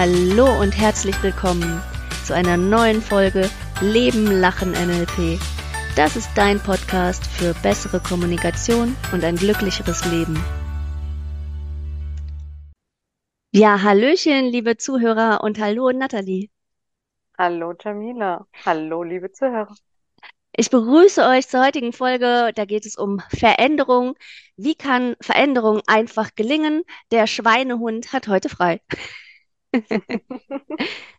Hallo 0.00 0.60
und 0.60 0.78
herzlich 0.78 1.20
willkommen 1.24 1.82
zu 2.24 2.32
einer 2.32 2.56
neuen 2.56 3.02
Folge 3.02 3.50
Leben, 3.80 4.26
Lachen, 4.26 4.70
NLP. 4.70 5.40
Das 5.96 6.14
ist 6.14 6.30
dein 6.36 6.60
Podcast 6.60 7.26
für 7.26 7.52
bessere 7.64 7.98
Kommunikation 7.98 8.96
und 9.12 9.24
ein 9.24 9.34
glücklicheres 9.34 10.04
Leben. 10.04 10.40
Ja, 13.50 13.82
Hallöchen, 13.82 14.44
liebe 14.44 14.76
Zuhörer 14.76 15.42
und 15.42 15.58
hallo 15.58 15.90
Nathalie. 15.90 16.48
Hallo 17.36 17.74
Jamila. 17.76 18.46
Hallo, 18.64 19.02
liebe 19.02 19.32
Zuhörer. 19.32 19.74
Ich 20.52 20.70
begrüße 20.70 21.26
euch 21.26 21.48
zur 21.48 21.64
heutigen 21.64 21.92
Folge. 21.92 22.52
Da 22.54 22.66
geht 22.66 22.86
es 22.86 22.94
um 22.94 23.20
Veränderung. 23.30 24.14
Wie 24.56 24.76
kann 24.76 25.16
Veränderung 25.20 25.82
einfach 25.88 26.36
gelingen? 26.36 26.84
Der 27.10 27.26
Schweinehund 27.26 28.12
hat 28.12 28.28
heute 28.28 28.48
frei. 28.48 28.80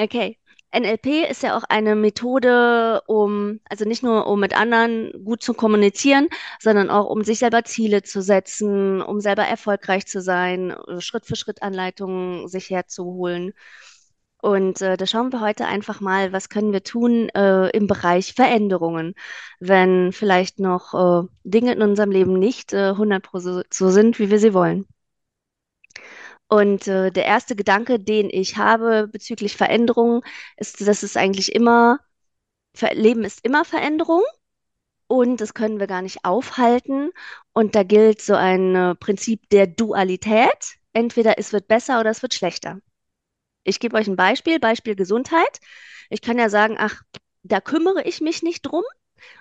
Okay. 0.00 0.38
NLP 0.70 1.24
ist 1.30 1.42
ja 1.42 1.56
auch 1.56 1.64
eine 1.64 1.94
Methode, 1.96 3.00
um, 3.06 3.58
also 3.70 3.84
nicht 3.86 4.02
nur 4.02 4.26
um 4.26 4.38
mit 4.38 4.54
anderen 4.54 5.12
gut 5.24 5.42
zu 5.42 5.54
kommunizieren, 5.54 6.28
sondern 6.60 6.90
auch 6.90 7.06
um 7.06 7.24
sich 7.24 7.38
selber 7.38 7.64
Ziele 7.64 8.02
zu 8.02 8.20
setzen, 8.20 9.00
um 9.00 9.20
selber 9.20 9.44
erfolgreich 9.44 10.06
zu 10.06 10.20
sein, 10.20 10.76
Schritt 10.98 11.24
für 11.24 11.36
Schritt 11.36 11.62
Anleitungen 11.62 12.48
sich 12.48 12.68
herzuholen. 12.70 13.54
Und 14.40 14.82
äh, 14.82 14.96
da 14.96 15.06
schauen 15.06 15.32
wir 15.32 15.40
heute 15.40 15.66
einfach 15.66 16.00
mal, 16.00 16.32
was 16.32 16.48
können 16.48 16.72
wir 16.72 16.84
tun 16.84 17.28
äh, 17.30 17.70
im 17.70 17.86
Bereich 17.86 18.34
Veränderungen, 18.34 19.14
wenn 19.60 20.12
vielleicht 20.12 20.60
noch 20.60 20.94
äh, 21.24 21.26
Dinge 21.44 21.72
in 21.72 21.82
unserem 21.82 22.10
Leben 22.12 22.38
nicht 22.38 22.72
äh, 22.72 22.92
100% 22.92 23.64
so 23.72 23.88
sind, 23.90 24.18
wie 24.18 24.30
wir 24.30 24.38
sie 24.38 24.54
wollen. 24.54 24.86
Und 26.48 26.88
äh, 26.88 27.10
der 27.12 27.26
erste 27.26 27.56
Gedanke, 27.56 28.00
den 28.00 28.30
ich 28.30 28.56
habe 28.56 29.08
bezüglich 29.08 29.56
Veränderung, 29.56 30.24
ist, 30.56 30.86
dass 30.86 31.02
es 31.02 31.16
eigentlich 31.16 31.54
immer, 31.54 32.00
Leben 32.92 33.24
ist 33.24 33.44
immer 33.44 33.64
Veränderung 33.64 34.22
und 35.08 35.40
das 35.40 35.54
können 35.54 35.80
wir 35.80 35.86
gar 35.86 36.02
nicht 36.02 36.24
aufhalten. 36.24 37.10
Und 37.52 37.74
da 37.74 37.82
gilt 37.82 38.22
so 38.22 38.34
ein 38.34 38.74
äh, 38.74 38.94
Prinzip 38.94 39.48
der 39.50 39.66
Dualität. 39.66 40.76
Entweder 40.92 41.38
es 41.38 41.52
wird 41.52 41.68
besser 41.68 42.00
oder 42.00 42.10
es 42.10 42.22
wird 42.22 42.34
schlechter. 42.34 42.80
Ich 43.64 43.80
gebe 43.80 43.96
euch 43.96 44.06
ein 44.08 44.16
Beispiel, 44.16 44.60
Beispiel 44.60 44.96
Gesundheit. 44.96 45.60
Ich 46.10 46.22
kann 46.22 46.38
ja 46.38 46.48
sagen, 46.50 46.76
ach, 46.78 47.02
da 47.42 47.60
kümmere 47.60 48.02
ich 48.04 48.20
mich 48.20 48.42
nicht 48.42 48.62
drum. 48.62 48.84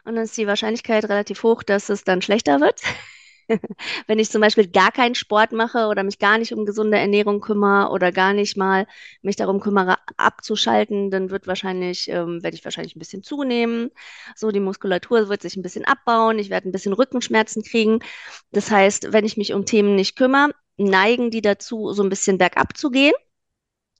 Und 0.06 0.16
dann 0.16 0.24
ist 0.26 0.38
die 0.38 0.48
Wahrscheinlichkeit 0.48 1.06
relativ 1.06 1.44
hoch, 1.44 1.64
dass 1.64 1.90
es 1.90 2.04
dann 2.04 2.22
schlechter 2.22 2.60
wird. 2.60 2.82
Wenn 4.08 4.20
ich 4.20 4.30
zum 4.30 4.42
Beispiel 4.42 4.68
gar 4.68 4.92
keinen 4.92 5.16
Sport 5.16 5.52
mache 5.52 5.88
oder 5.88 6.04
mich 6.04 6.20
gar 6.20 6.38
nicht 6.38 6.54
um 6.54 6.66
gesunde 6.66 6.98
Ernährung 6.98 7.40
kümmere 7.42 7.92
oder 7.92 8.12
gar 8.12 8.34
nicht 8.34 8.58
mal 8.58 8.88
mich 9.22 9.36
darum 9.36 9.60
kümmere, 9.60 9.98
abzuschalten, 10.18 11.12
dann 11.12 11.30
wird 11.30 11.48
wahrscheinlich, 11.48 12.10
ähm, 12.10 12.44
werde 12.44 12.56
ich 12.56 12.66
wahrscheinlich 12.66 12.96
ein 12.96 13.00
bisschen 13.00 13.24
zunehmen. 13.24 13.92
So, 14.36 14.52
die 14.52 14.60
Muskulatur 14.60 15.30
wird 15.30 15.42
sich 15.42 15.56
ein 15.56 15.62
bisschen 15.64 15.86
abbauen. 15.86 16.40
Ich 16.40 16.50
werde 16.50 16.68
ein 16.70 16.72
bisschen 16.72 16.94
Rückenschmerzen 16.94 17.64
kriegen. 17.64 18.00
Das 18.52 18.70
heißt, 18.72 19.14
wenn 19.14 19.26
ich 19.26 19.38
mich 19.38 19.54
um 19.54 19.66
Themen 19.66 19.96
nicht 19.96 20.16
kümmere, 20.18 20.52
neigen 20.78 21.32
die 21.32 21.42
dazu, 21.42 21.94
so 21.94 22.04
ein 22.04 22.10
bisschen 22.10 22.38
bergab 22.38 22.78
zu 22.78 22.92
gehen. 22.92 23.14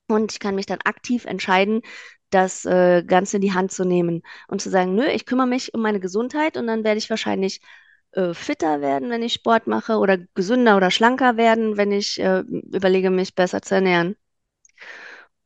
Und 0.08 0.32
ich 0.32 0.40
kann 0.40 0.54
mich 0.54 0.66
dann 0.66 0.80
aktiv 0.84 1.24
entscheiden, 1.26 1.82
das 2.30 2.64
äh, 2.64 3.02
Ganze 3.04 3.36
in 3.36 3.42
die 3.42 3.52
Hand 3.52 3.72
zu 3.72 3.84
nehmen 3.84 4.22
und 4.48 4.60
zu 4.62 4.70
sagen, 4.70 4.94
nö, 4.94 5.06
ich 5.06 5.26
kümmere 5.26 5.46
mich 5.46 5.74
um 5.74 5.80
meine 5.82 6.00
Gesundheit 6.00 6.56
und 6.56 6.66
dann 6.66 6.84
werde 6.84 6.98
ich 6.98 7.10
wahrscheinlich 7.10 7.60
äh, 8.12 8.34
fitter 8.34 8.80
werden, 8.80 9.10
wenn 9.10 9.22
ich 9.22 9.34
Sport 9.34 9.66
mache 9.66 9.98
oder 9.98 10.18
gesünder 10.34 10.76
oder 10.76 10.90
schlanker 10.90 11.36
werden, 11.36 11.76
wenn 11.76 11.92
ich 11.92 12.20
äh, 12.20 12.40
überlege, 12.40 13.10
mich 13.10 13.34
besser 13.34 13.62
zu 13.62 13.76
ernähren. 13.76 14.16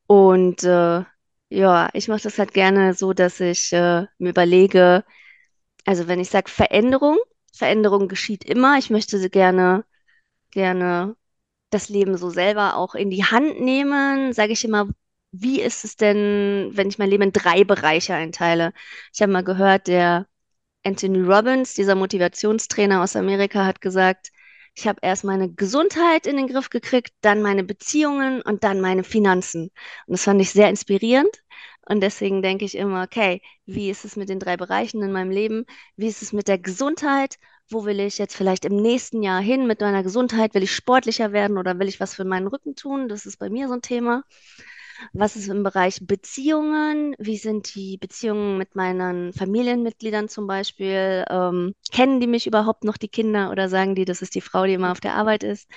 Und 0.06 0.62
äh, 0.64 1.04
ja, 1.50 1.88
ich 1.92 2.08
mache 2.08 2.22
das 2.22 2.38
halt 2.38 2.54
gerne 2.54 2.94
so, 2.94 3.12
dass 3.12 3.41
ich 3.41 3.72
äh, 3.72 4.06
mir 4.19 4.30
überlege, 4.30 5.04
also 5.86 6.08
wenn 6.08 6.20
ich 6.20 6.30
sage 6.30 6.50
Veränderung, 6.50 7.19
Veränderung 7.54 8.09
geschieht 8.09 8.44
immer. 8.44 8.78
Ich 8.78 8.91
möchte 8.91 9.19
sie 9.19 9.31
gerne, 9.31 9.84
gerne 10.50 11.16
das 11.70 11.88
Leben 11.88 12.16
so 12.19 12.31
selber 12.31 12.76
auch 12.76 12.94
in 12.94 13.10
die 13.10 13.25
Hand 13.25 13.60
nehmen, 13.60 14.32
sage 14.34 14.53
ich 14.53 14.64
immer, 14.64 14.88
wie 15.32 15.60
ist 15.62 15.84
es 15.84 15.97
denn, 15.97 16.70
wenn 16.75 16.88
ich 16.88 16.98
mein 16.98 17.10
Leben 17.10 17.25
in 17.25 17.32
drei 17.32 17.64
Bereiche 17.64 18.14
einteile? 18.14 18.72
Ich 19.14 19.22
habe 19.22 19.32
mal 19.32 19.44
gehört, 19.44 19.88
der 19.88 20.26
Anthony 20.84 21.20
Robbins, 21.20 21.75
dieser 21.75 21.94
Motivationstrainer 21.94 23.03
aus 23.03 23.16
Amerika, 23.16 23.65
hat 23.65 23.81
gesagt, 23.81 24.31
ich 24.75 24.88
habe 24.88 25.00
erst 25.03 25.25
meine 25.25 25.53
Gesundheit 25.53 26.26
in 26.26 26.37
den 26.37 26.48
Griff 26.48 26.70
gekriegt, 26.70 27.12
dann 27.20 27.43
meine 27.43 27.62
Beziehungen 27.62 28.41
und 28.43 28.65
dann 28.65 28.81
meine 28.81 29.04
Finanzen. 29.04 29.65
Und 30.06 30.12
das 30.12 30.25
fand 30.25 30.41
ich 30.41 30.50
sehr 30.50 30.69
inspirierend. 30.70 31.31
Und 31.88 32.00
deswegen 32.00 32.43
denke 32.43 32.65
ich 32.65 32.76
immer, 32.76 33.03
okay, 33.03 33.43
wie 33.66 33.91
ist 33.91 34.04
es 34.04 34.16
mit 34.16 34.28
den 34.28 34.38
drei 34.38 34.56
Bereichen 34.56 35.03
in 35.03 35.12
meinem 35.12 35.31
Leben? 35.31 35.66
Wie 35.97 36.06
ist 36.06 36.22
es 36.22 36.32
mit 36.32 36.48
der 36.48 36.59
Gesundheit? 36.59 37.37
Wo 37.69 37.84
will 37.84 38.00
ich 38.00 38.19
jetzt 38.19 38.37
vielleicht 38.37 38.64
im 38.64 38.76
nächsten 38.76 39.22
Jahr 39.22 39.41
hin 39.41 39.66
mit 39.66 39.81
meiner 39.81 40.03
Gesundheit? 40.03 40.54
Will 40.54 40.62
ich 40.62 40.75
sportlicher 40.75 41.32
werden 41.32 41.59
oder 41.59 41.78
will 41.78 41.88
ich 41.88 42.00
was 42.00 42.14
für 42.14 42.25
meinen 42.25 42.47
Rücken 42.47 42.76
tun? 42.76 43.09
Das 43.09 43.26
ist 43.26 43.38
bei 43.38 43.50
mir 43.50 43.69
so 43.69 43.75
ein 43.75 43.82
Thema. 43.82 44.22
Was 45.12 45.36
ist 45.36 45.48
im 45.48 45.62
Bereich 45.62 45.98
Beziehungen? 46.06 47.14
Wie 47.18 47.36
sind 47.36 47.74
die 47.74 47.98
Beziehungen 47.98 48.58
mit 48.58 48.74
meinen 48.74 49.32
Familienmitgliedern 49.32 50.28
zum 50.28 50.46
Beispiel? 50.46 51.24
Ähm, 51.28 51.74
kennen 51.90 52.20
die 52.20 52.26
mich 52.26 52.46
überhaupt 52.46 52.84
noch, 52.84 52.96
die 52.96 53.08
Kinder, 53.08 53.50
oder 53.50 53.68
sagen 53.68 53.94
die, 53.94 54.04
das 54.04 54.22
ist 54.22 54.34
die 54.34 54.40
Frau, 54.40 54.64
die 54.64 54.74
immer 54.74 54.92
auf 54.92 55.00
der 55.00 55.14
Arbeit 55.14 55.42
ist? 55.44 55.68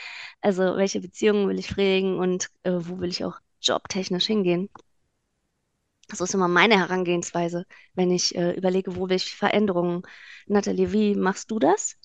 Also, 0.42 0.76
welche 0.78 1.02
Beziehungen 1.02 1.48
will 1.50 1.60
ich 1.60 1.68
pflegen 1.68 2.20
und 2.20 2.50
äh, 2.64 2.72
wo 2.74 3.00
will 3.00 3.10
ich 3.10 3.24
auch 3.26 3.40
jobtechnisch 3.62 4.26
hingehen? 4.28 4.70
Das 6.08 6.22
ist 6.22 6.34
immer 6.34 6.48
meine 6.48 6.78
Herangehensweise, 6.78 7.66
wenn 7.96 8.12
ich 8.12 8.36
äh, 8.36 8.52
überlege, 8.54 8.96
wo 8.96 9.10
will 9.10 9.16
ich 9.18 9.36
Veränderungen. 9.36 10.04
Nathalie, 10.48 10.92
wie 10.92 11.16
machst 11.16 11.50
du 11.52 11.60
das? 11.60 11.98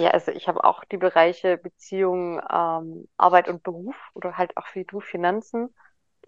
Ja, 0.00 0.10
also 0.12 0.32
ich 0.32 0.48
habe 0.48 0.64
auch 0.64 0.84
die 0.84 0.96
Bereiche 0.96 1.58
Beziehung, 1.58 2.40
ähm, 2.50 3.08
Arbeit 3.18 3.48
und 3.48 3.62
Beruf 3.62 3.96
oder 4.14 4.38
halt 4.38 4.56
auch 4.56 4.66
wie 4.74 4.84
du 4.84 5.00
Finanzen 5.00 5.74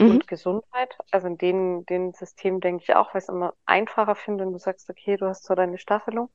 Mhm. 0.00 0.18
und 0.18 0.28
Gesundheit. 0.28 0.98
Also 1.10 1.28
in 1.28 1.38
den, 1.38 1.86
den 1.86 2.12
Systemen 2.14 2.60
denke 2.60 2.84
ich 2.84 2.94
auch, 2.96 3.14
weil 3.14 3.20
ich 3.20 3.24
es 3.24 3.30
immer 3.30 3.54
einfacher 3.66 4.14
finde, 4.16 4.44
wenn 4.44 4.52
du 4.52 4.58
sagst, 4.58 4.90
okay, 4.90 5.16
du 5.16 5.26
hast 5.28 5.44
so 5.44 5.54
deine 5.54 5.78
Staffelung. 5.78 6.30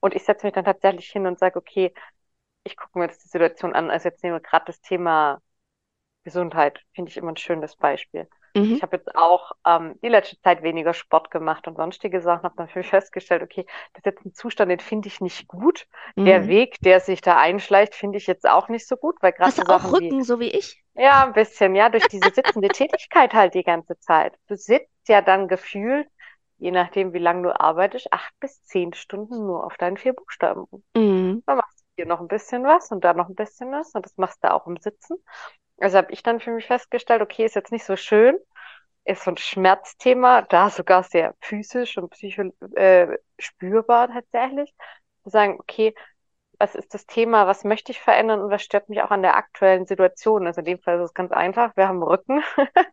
Und 0.00 0.14
ich 0.14 0.24
setze 0.24 0.46
mich 0.46 0.54
dann 0.54 0.64
tatsächlich 0.66 1.08
hin 1.10 1.26
und 1.26 1.38
sage, 1.38 1.58
okay, 1.58 1.94
ich 2.64 2.76
gucke 2.76 2.98
mir 2.98 3.06
jetzt 3.06 3.24
die 3.24 3.28
Situation 3.30 3.74
an. 3.74 3.90
Also 3.90 4.08
jetzt 4.10 4.22
nehmen 4.24 4.36
wir 4.36 4.40
gerade 4.40 4.66
das 4.66 4.80
Thema 4.82 5.42
Gesundheit, 6.24 6.82
finde 6.94 7.10
ich 7.10 7.16
immer 7.18 7.32
ein 7.32 7.36
schönes 7.38 7.76
Beispiel. 7.76 8.28
Mhm. 8.54 8.78
Ich 8.78 8.82
habe 8.82 8.96
jetzt 8.96 9.14
auch 9.16 9.52
ähm, 9.66 9.98
die 10.02 10.08
letzte 10.08 10.40
Zeit 10.40 10.62
weniger 10.62 10.94
Sport 10.94 11.30
gemacht 11.30 11.66
und 11.68 11.76
sonstige 11.76 12.20
Sachen, 12.22 12.44
habe 12.44 12.54
dann 12.56 12.68
für 12.68 12.78
mich 12.80 12.88
festgestellt, 12.90 13.42
okay, 13.42 13.66
das 13.92 14.00
ist 14.00 14.06
jetzt 14.06 14.24
ein 14.26 14.34
Zustand, 14.34 14.70
den 14.70 14.80
finde 14.80 15.08
ich 15.08 15.20
nicht 15.20 15.48
gut. 15.48 15.86
Der 16.24 16.46
Mhm. 16.46 16.48
Weg, 16.48 16.80
der 16.82 17.00
sich 17.00 17.20
da 17.20 17.38
einschleicht, 17.38 17.94
finde 17.94 18.18
ich 18.18 18.26
jetzt 18.26 18.48
auch 18.48 18.68
nicht 18.68 18.86
so 18.88 18.96
gut, 18.96 19.16
weil 19.22 19.32
gerade 19.32 19.54
Hast 19.54 19.58
so 19.58 19.62
du 19.62 19.68
auch 19.68 19.84
Sachen 19.84 19.98
wie, 19.98 20.16
Rücken, 20.16 20.24
so 20.24 20.40
wie 20.40 20.48
ich? 20.48 20.82
ja, 20.94 21.24
ein 21.24 21.32
bisschen, 21.32 21.74
ja, 21.76 21.88
durch 21.90 22.08
diese 22.08 22.30
sitzende 22.30 22.70
Tätigkeit 22.70 23.34
halt 23.34 23.54
die 23.54 23.64
ganze 23.64 23.98
Zeit. 24.00 24.34
Du 24.48 24.56
sitzt 24.56 25.08
ja 25.08 25.22
dann 25.22 25.48
gefühlt, 25.48 26.08
je 26.58 26.70
nachdem, 26.70 27.12
wie 27.12 27.18
lange 27.18 27.42
du 27.44 27.60
arbeitest, 27.60 28.12
acht 28.12 28.34
bis 28.40 28.64
zehn 28.64 28.92
Stunden 28.94 29.46
nur 29.46 29.64
auf 29.66 29.76
deinen 29.78 29.96
vier 29.96 30.12
Buchstaben. 30.14 30.66
Mhm. 30.94 31.42
Dann 31.46 31.58
machst 31.58 31.80
du 31.80 31.84
hier 31.96 32.06
noch 32.06 32.20
ein 32.20 32.28
bisschen 32.28 32.64
was 32.64 32.90
und 32.90 33.04
da 33.04 33.14
noch 33.14 33.28
ein 33.28 33.34
bisschen 33.34 33.70
was 33.72 33.94
und 33.94 34.06
das 34.06 34.16
machst 34.16 34.42
du 34.44 34.52
auch 34.52 34.66
im 34.66 34.76
Sitzen. 34.78 35.16
Also 35.82 35.98
habe 35.98 36.12
ich 36.12 36.22
dann 36.22 36.40
für 36.40 36.50
mich 36.52 36.66
festgestellt, 36.66 37.22
okay, 37.22 37.44
ist 37.44 37.54
jetzt 37.56 37.72
nicht 37.72 37.84
so 37.84 37.96
schön, 37.96 38.38
ist 39.04 39.24
so 39.24 39.32
ein 39.32 39.36
Schmerzthema, 39.36 40.42
da 40.42 40.70
sogar 40.70 41.02
sehr 41.04 41.34
physisch 41.40 41.98
und 41.98 42.10
psycho 42.10 42.52
äh, 42.76 43.18
spürbar 43.38 44.08
tatsächlich. 44.08 44.74
Zu 45.24 45.30
sagen, 45.30 45.58
okay, 45.60 45.94
was 46.58 46.74
ist 46.76 46.94
das 46.94 47.06
Thema, 47.06 47.46
was 47.46 47.64
möchte 47.64 47.92
ich 47.92 48.00
verändern 48.00 48.40
und 48.40 48.50
was 48.50 48.62
stört 48.62 48.88
mich 48.88 49.02
auch 49.02 49.10
an 49.10 49.22
der 49.22 49.36
aktuellen 49.36 49.86
Situation? 49.86 50.46
Also 50.46 50.60
in 50.60 50.66
dem 50.66 50.80
Fall 50.80 50.98
ist 51.00 51.06
es 51.10 51.14
ganz 51.14 51.32
einfach, 51.32 51.76
wir 51.76 51.88
haben 51.88 52.02
Rücken 52.02 52.42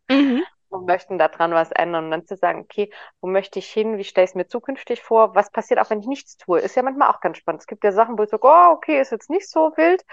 Mhm. 0.09 0.43
Und 0.69 0.85
möchten 0.87 1.17
daran 1.17 1.51
was 1.53 1.71
ändern 1.71 2.05
und 2.05 2.11
dann 2.11 2.25
zu 2.27 2.35
sagen, 2.37 2.61
okay, 2.61 2.91
wo 3.21 3.27
möchte 3.27 3.59
ich 3.59 3.69
hin, 3.69 3.97
wie 3.97 4.03
stelle 4.03 4.25
ich 4.25 4.31
es 4.31 4.35
mir 4.35 4.47
zukünftig 4.47 5.01
vor, 5.03 5.35
was 5.35 5.51
passiert 5.51 5.79
auch, 5.79 5.89
wenn 5.89 5.99
ich 6.01 6.07
nichts 6.07 6.37
tue, 6.37 6.59
ist 6.59 6.75
ja 6.75 6.83
manchmal 6.83 7.09
auch 7.09 7.21
ganz 7.21 7.37
spannend. 7.37 7.61
Es 7.61 7.67
gibt 7.67 7.83
ja 7.83 7.91
Sachen, 7.91 8.17
wo 8.17 8.23
ich 8.23 8.29
sage, 8.29 8.43
oh, 8.47 8.71
okay, 8.73 8.99
ist 9.01 9.11
jetzt 9.11 9.29
nicht 9.29 9.49
so 9.49 9.73
wild. 9.77 10.03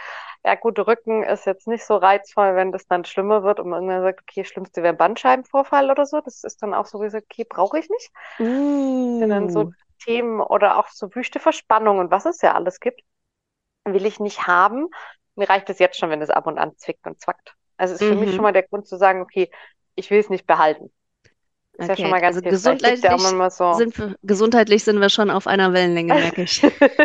Ja, 0.44 0.54
gut, 0.54 0.78
Rücken 0.78 1.22
ist 1.24 1.46
jetzt 1.46 1.66
nicht 1.68 1.84
so 1.84 1.96
reizvoll, 1.96 2.56
wenn 2.56 2.72
das 2.72 2.86
dann 2.86 3.04
schlimmer 3.04 3.42
wird 3.42 3.60
und 3.60 3.68
man 3.68 3.82
irgendwann 3.84 4.02
sagt, 4.02 4.22
okay, 4.22 4.44
schlimmste 4.44 4.82
wäre 4.82 4.94
Bandscheibenvorfall 4.94 5.90
oder 5.90 6.06
so. 6.06 6.20
Das 6.20 6.44
ist 6.44 6.62
dann 6.62 6.74
auch 6.74 6.86
so, 6.86 7.00
wie 7.00 7.04
gesagt, 7.04 7.26
okay, 7.30 7.44
brauche 7.48 7.78
ich 7.78 7.88
nicht. 7.90 8.10
Das 9.10 9.18
sind 9.18 9.30
dann 9.30 9.48
so 9.48 9.64
Uh. 9.64 9.74
Themen 10.00 10.40
oder 10.40 10.78
auch 10.78 10.88
so 10.88 11.14
wüste 11.14 11.40
Verspannung 11.40 11.98
und 11.98 12.10
was 12.10 12.26
es 12.26 12.40
ja 12.42 12.54
alles 12.54 12.80
gibt, 12.80 13.00
will 13.84 14.06
ich 14.06 14.20
nicht 14.20 14.46
haben. 14.46 14.88
Mir 15.36 15.48
reicht 15.50 15.70
es 15.70 15.78
jetzt 15.78 15.98
schon, 15.98 16.10
wenn 16.10 16.22
es 16.22 16.30
ab 16.30 16.46
und 16.46 16.58
an 16.58 16.76
zwickt 16.78 17.06
und 17.06 17.20
zwackt. 17.20 17.54
Also 17.76 17.94
ist 17.94 18.04
für 18.06 18.16
mich 18.16 18.32
schon 18.32 18.42
Mhm. 18.42 18.44
mal 18.44 18.52
der 18.52 18.64
Grund 18.64 18.86
zu 18.88 18.96
sagen, 18.98 19.22
okay, 19.22 19.50
ich 19.96 20.10
will 20.10 20.20
es 20.20 20.30
nicht 20.30 20.46
behalten. 20.46 20.92
Ist 21.74 21.88
ja 21.88 21.96
schon 21.96 22.10
Okay, 22.10 22.12
mal 22.12 22.20
ganz 22.22 22.40
also 22.40 22.40
ja 23.02 23.16
gesundheitlich 23.16 23.18
manchmal 23.18 23.50
so. 23.52 23.64
sind 23.68 23.98
wir, 23.98 24.16
gesundheitlich 24.22 24.84
sind 24.84 25.00
wir 25.00 25.08
schon 25.10 25.30
auf 25.30 25.46
einer 25.46 25.72
Wellenlänge, 25.72 26.14
merke 26.14 26.42
ich. 26.42 26.66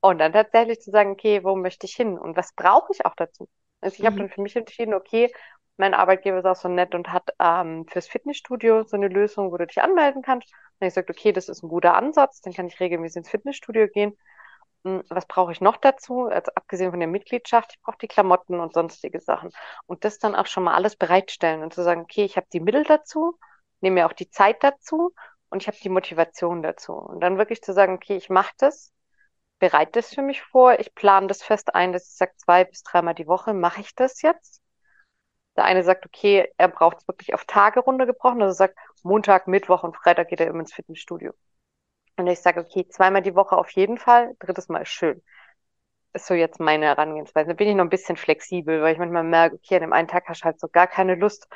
Und 0.00 0.18
dann 0.18 0.32
tatsächlich 0.32 0.80
zu 0.80 0.90
sagen, 0.90 1.12
okay, 1.12 1.42
wo 1.44 1.56
möchte 1.56 1.86
ich 1.86 1.94
hin 1.94 2.18
und 2.18 2.36
was 2.36 2.52
brauche 2.54 2.92
ich 2.92 3.06
auch 3.06 3.14
dazu? 3.16 3.48
Also 3.80 3.96
ich 3.98 4.04
habe 4.04 4.16
Mhm. 4.16 4.18
dann 4.18 4.28
für 4.28 4.42
mich 4.42 4.54
entschieden, 4.56 4.94
okay, 4.94 5.32
mein 5.76 5.94
Arbeitgeber 5.94 6.38
ist 6.38 6.44
auch 6.44 6.56
so 6.56 6.68
nett 6.68 6.94
und 6.94 7.10
hat 7.12 7.30
ähm, 7.40 7.86
fürs 7.88 8.06
Fitnessstudio 8.06 8.84
so 8.84 8.96
eine 8.96 9.08
Lösung, 9.08 9.50
wo 9.50 9.56
du 9.56 9.66
dich 9.66 9.82
anmelden 9.82 10.22
kannst. 10.22 10.48
Und 10.78 10.86
ich 10.86 10.94
gesagt, 10.94 11.10
okay, 11.10 11.32
das 11.32 11.48
ist 11.48 11.62
ein 11.62 11.68
guter 11.68 11.94
Ansatz, 11.94 12.40
dann 12.42 12.52
kann 12.52 12.66
ich 12.68 12.78
regelmäßig 12.80 13.16
ins 13.18 13.30
Fitnessstudio 13.30 13.88
gehen. 13.88 14.16
Was 14.84 15.26
brauche 15.26 15.52
ich 15.52 15.62
noch 15.62 15.78
dazu? 15.78 16.26
Also 16.26 16.52
abgesehen 16.54 16.90
von 16.90 17.00
der 17.00 17.08
Mitgliedschaft, 17.08 17.72
ich 17.72 17.80
brauche 17.80 17.96
die 17.98 18.08
Klamotten 18.08 18.60
und 18.60 18.74
sonstige 18.74 19.18
Sachen. 19.20 19.50
Und 19.86 20.04
das 20.04 20.18
dann 20.18 20.34
auch 20.34 20.46
schon 20.46 20.64
mal 20.64 20.74
alles 20.74 20.96
bereitstellen 20.96 21.62
und 21.62 21.72
zu 21.72 21.82
sagen, 21.82 22.02
okay, 22.02 22.24
ich 22.24 22.36
habe 22.36 22.46
die 22.52 22.60
Mittel 22.60 22.84
dazu, 22.84 23.38
nehme 23.80 23.94
mir 23.94 24.06
auch 24.06 24.12
die 24.12 24.28
Zeit 24.28 24.62
dazu 24.62 25.14
und 25.48 25.62
ich 25.62 25.68
habe 25.68 25.78
die 25.82 25.88
Motivation 25.88 26.62
dazu. 26.62 26.92
Und 26.92 27.20
dann 27.20 27.38
wirklich 27.38 27.62
zu 27.62 27.72
sagen, 27.72 27.94
okay, 27.94 28.16
ich 28.16 28.28
mache 28.28 28.52
das, 28.58 28.92
bereite 29.58 29.92
das 29.92 30.14
für 30.14 30.22
mich 30.22 30.42
vor, 30.42 30.78
ich 30.78 30.94
plane 30.94 31.28
das 31.28 31.42
fest 31.42 31.74
ein, 31.74 31.92
dass 31.92 32.08
ich 32.08 32.16
sage, 32.16 32.32
zwei 32.36 32.64
bis 32.64 32.82
dreimal 32.82 33.14
die 33.14 33.26
Woche 33.26 33.54
mache 33.54 33.80
ich 33.80 33.94
das 33.94 34.20
jetzt. 34.20 34.60
Der 35.56 35.64
eine 35.64 35.84
sagt, 35.84 36.04
okay, 36.04 36.52
er 36.58 36.68
braucht 36.68 36.98
es 36.98 37.08
wirklich 37.08 37.32
auf 37.32 37.44
Tage 37.46 37.80
runtergebrochen, 37.80 38.42
also 38.42 38.54
sagt, 38.54 38.76
Montag, 39.02 39.46
Mittwoch 39.46 39.82
und 39.82 39.96
Freitag 39.96 40.28
geht 40.28 40.40
er 40.40 40.48
immer 40.48 40.60
ins 40.60 40.74
Fitnessstudio. 40.74 41.32
Und 42.16 42.26
ich 42.28 42.40
sage, 42.40 42.60
okay, 42.60 42.86
zweimal 42.88 43.22
die 43.22 43.34
Woche 43.34 43.56
auf 43.56 43.70
jeden 43.70 43.98
Fall, 43.98 44.34
drittes 44.38 44.68
Mal 44.68 44.82
ist 44.82 44.90
schön. 44.90 45.22
Ist 46.14 46.26
so 46.26 46.34
jetzt 46.34 46.60
meine 46.60 46.86
Herangehensweise. 46.86 47.48
Da 47.50 47.54
bin 47.54 47.68
ich 47.68 47.74
noch 47.76 47.84
ein 47.84 47.90
bisschen 47.90 48.16
flexibel, 48.16 48.82
weil 48.82 48.94
ich 48.94 48.98
manchmal 48.98 49.24
merke, 49.24 49.56
okay, 49.56 49.76
an 49.76 49.82
dem 49.82 49.92
einen 49.94 50.08
Tag 50.08 50.28
hast 50.28 50.42
du 50.42 50.46
halt 50.46 50.60
so 50.60 50.68
gar 50.68 50.86
keine 50.88 51.16
Lust, 51.16 51.48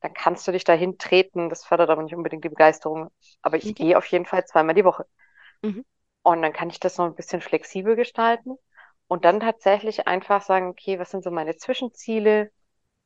dann 0.00 0.14
kannst 0.14 0.46
du 0.48 0.52
dich 0.52 0.64
dahin 0.64 0.98
treten. 0.98 1.48
Das 1.50 1.64
fördert 1.64 1.90
aber 1.90 2.02
nicht 2.02 2.14
unbedingt 2.16 2.44
die 2.44 2.48
Begeisterung. 2.50 3.10
Aber 3.42 3.56
ich 3.58 3.64
Okay. 3.70 3.74
gehe 3.74 3.98
auf 3.98 4.06
jeden 4.06 4.26
Fall 4.26 4.44
zweimal 4.46 4.74
die 4.76 4.84
Woche. 4.84 5.06
Mhm. 5.62 5.80
Und 6.22 6.42
dann 6.42 6.52
kann 6.52 6.70
ich 6.70 6.80
das 6.80 6.98
noch 6.98 7.06
ein 7.06 7.14
bisschen 7.14 7.40
flexibel 7.40 7.96
gestalten 7.96 8.56
und 9.08 9.24
dann 9.24 9.40
tatsächlich 9.40 10.06
einfach 10.06 10.42
sagen, 10.42 10.68
okay, 10.68 10.98
was 10.98 11.10
sind 11.10 11.24
so 11.24 11.30
meine 11.30 11.56
Zwischenziele? 11.56 12.50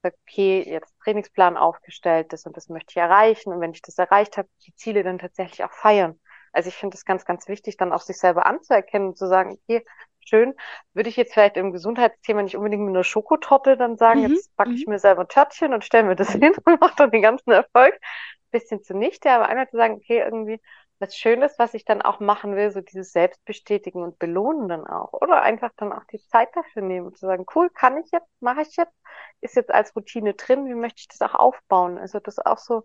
Okay, 0.03 0.63
jetzt 0.69 0.95
Trainingsplan 1.05 1.57
aufgestellt, 1.57 2.33
das 2.33 2.47
und 2.47 2.57
das 2.57 2.69
möchte 2.71 2.93
ich 2.93 2.97
erreichen. 2.99 3.53
Und 3.53 3.61
wenn 3.61 3.73
ich 3.73 3.83
das 3.83 3.99
erreicht 3.99 4.37
habe, 4.39 4.49
die 4.67 4.75
Ziele 4.77 5.03
dann 5.05 5.19
tatsächlich 5.19 5.65
auch 5.65 5.73
feiern. 5.73 6.21
Also 6.55 6.69
ich 6.69 6.77
finde 6.77 6.95
das 6.95 7.05
ganz, 7.05 7.25
ganz 7.25 7.49
wichtig, 7.49 7.77
dann 7.77 7.93
auch 7.93 8.03
sich 8.03 8.19
selber 8.19 8.47
anzuerkennen 8.47 9.09
und 9.09 9.19
zu 9.19 9.27
sagen, 9.29 9.53
okay, 9.53 9.85
schön, 10.21 10.55
würde 10.95 11.09
ich 11.11 11.17
jetzt 11.17 11.35
vielleicht 11.35 11.57
im 11.57 11.73
Gesundheitsthema 11.73 12.43
nicht 12.43 12.57
unbedingt 12.57 12.83
mit 12.85 12.95
einer 12.95 13.05
Schokotorte 13.05 13.77
dann 13.77 13.97
sagen, 13.97 14.23
Mhm. 14.23 14.23
jetzt 14.23 14.55
backe 14.57 14.75
ich 14.77 14.87
Mhm. 14.87 14.89
mir 14.89 14.99
selber 14.99 15.23
ein 15.23 15.29
Törtchen 15.29 15.75
und 15.75 15.85
stelle 15.85 16.05
mir 16.09 16.17
das 16.17 16.31
hin 16.33 16.55
und 16.65 16.81
mache 16.81 16.95
dann 16.97 17.11
den 17.11 17.23
ganzen 17.23 17.51
Erfolg. 17.53 17.99
Bisschen 18.51 18.83
zunichte, 18.83 19.31
aber 19.31 19.49
einmal 19.49 19.69
zu 19.69 19.77
sagen, 19.77 19.95
okay, 19.95 20.21
irgendwie 20.21 20.61
was 21.01 21.17
Schönes, 21.17 21.59
was 21.59 21.75
ich 21.75 21.85
dann 21.85 22.03
auch 22.03 22.21
machen 22.21 22.55
will, 22.55 22.71
so 22.71 22.81
dieses 22.81 23.11
Selbstbestätigen 23.13 24.01
und 24.03 24.19
Belohnen 24.21 24.69
dann 24.69 24.87
auch. 24.87 25.13
Oder 25.13 25.43
einfach 25.43 25.73
dann 25.77 25.93
auch 25.93 26.05
die 26.05 26.21
Zeit 26.29 26.51
dafür 26.55 26.83
nehmen 26.83 27.07
und 27.09 27.19
zu 27.19 27.27
sagen, 27.27 27.47
cool, 27.55 27.69
kann 27.71 27.99
ich 27.99 28.11
jetzt, 28.13 28.29
mache 28.41 28.63
ich 28.63 28.77
jetzt, 28.77 28.95
ist 29.41 29.57
jetzt 29.57 29.73
als 29.75 29.95
Routine 29.97 30.35
drin, 30.35 30.67
wie 30.67 30.75
möchte 30.75 31.01
ich 31.01 31.09
das 31.09 31.21
auch 31.23 31.35
aufbauen? 31.35 31.99
Also 31.99 32.21
das 32.21 32.39
auch 32.39 32.59
so, 32.59 32.85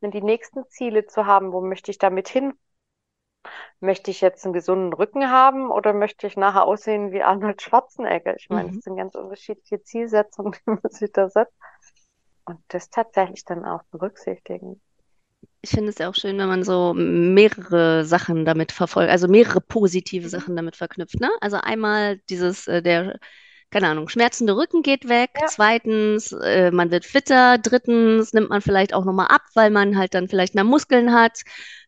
wenn 0.00 0.10
die 0.10 0.22
nächsten 0.22 0.68
Ziele 0.68 1.06
zu 1.06 1.26
haben, 1.26 1.52
wo 1.52 1.60
möchte 1.62 1.90
ich 1.90 1.98
damit 1.98 2.28
hin? 2.28 2.54
Möchte 3.80 4.10
ich 4.10 4.20
jetzt 4.20 4.44
einen 4.44 4.54
gesunden 4.54 4.92
Rücken 4.92 5.30
haben 5.30 5.70
oder 5.70 5.92
möchte 5.92 6.26
ich 6.26 6.36
nachher 6.36 6.64
aussehen 6.64 7.12
wie 7.12 7.22
Arnold 7.22 7.62
Schwarzenegger? 7.62 8.36
Ich 8.36 8.48
meine, 8.50 8.68
Mhm. 8.68 8.70
das 8.70 8.82
sind 8.82 8.96
ganz 8.96 9.14
unterschiedliche 9.14 9.82
Zielsetzungen, 9.82 10.52
die 10.66 10.70
man 10.70 10.80
sich 10.90 11.12
da 11.12 11.28
setzt. 11.30 11.54
Und 12.46 12.60
das 12.68 12.90
tatsächlich 12.90 13.44
dann 13.44 13.64
auch 13.64 13.84
berücksichtigen. 13.92 14.80
Ich 15.60 15.70
finde 15.70 15.90
es 15.90 15.98
ja 15.98 16.08
auch 16.08 16.14
schön, 16.14 16.38
wenn 16.38 16.48
man 16.48 16.62
so 16.62 16.94
mehrere 16.94 18.04
Sachen 18.04 18.44
damit 18.44 18.72
verfolgt, 18.72 19.10
also 19.10 19.28
mehrere 19.28 19.60
positive 19.60 20.28
Mhm. 20.28 20.28
Sachen 20.28 20.56
damit 20.56 20.76
verknüpft, 20.76 21.20
ne? 21.20 21.30
Also 21.40 21.56
einmal 21.58 22.18
dieses, 22.30 22.66
äh, 22.68 22.80
der, 22.82 23.18
keine 23.70 23.88
Ahnung, 23.88 24.08
schmerzende 24.08 24.56
Rücken 24.56 24.82
geht 24.82 25.08
weg. 25.08 25.30
Ja, 25.40 25.46
Zweitens, 25.46 26.32
äh, 26.32 26.70
man 26.70 26.90
wird 26.90 27.04
fitter. 27.04 27.58
Drittens, 27.58 28.32
nimmt 28.32 28.50
man 28.50 28.62
vielleicht 28.62 28.94
auch 28.94 29.04
nochmal 29.04 29.28
ab, 29.28 29.42
weil 29.54 29.70
man 29.70 29.98
halt 29.98 30.14
dann 30.14 30.28
vielleicht 30.28 30.54
mehr 30.54 30.64
Muskeln 30.64 31.12
hat. 31.12 31.40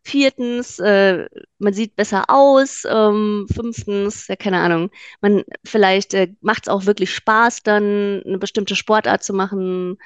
Viertens, 0.03 0.79
äh, 0.79 1.27
man 1.59 1.73
sieht 1.73 1.97
besser 1.97 2.25
aus. 2.29 2.85
Ähm, 2.89 3.47
fünftens, 3.53 4.29
ja, 4.29 4.37
keine 4.37 4.59
Ahnung, 4.59 4.91
man 5.21 5.45
vielleicht 5.65 6.15
äh, 6.15 6.29
macht 6.41 6.65
es 6.65 6.69
auch 6.69 6.87
wirklich 6.87 7.15
Spaß, 7.15 7.63
dann 7.63 8.23
eine 8.27 8.39
bestimmte 8.39 8.77
Sportart 8.77 9.23
zu 9.23 9.33
machen 9.33 9.99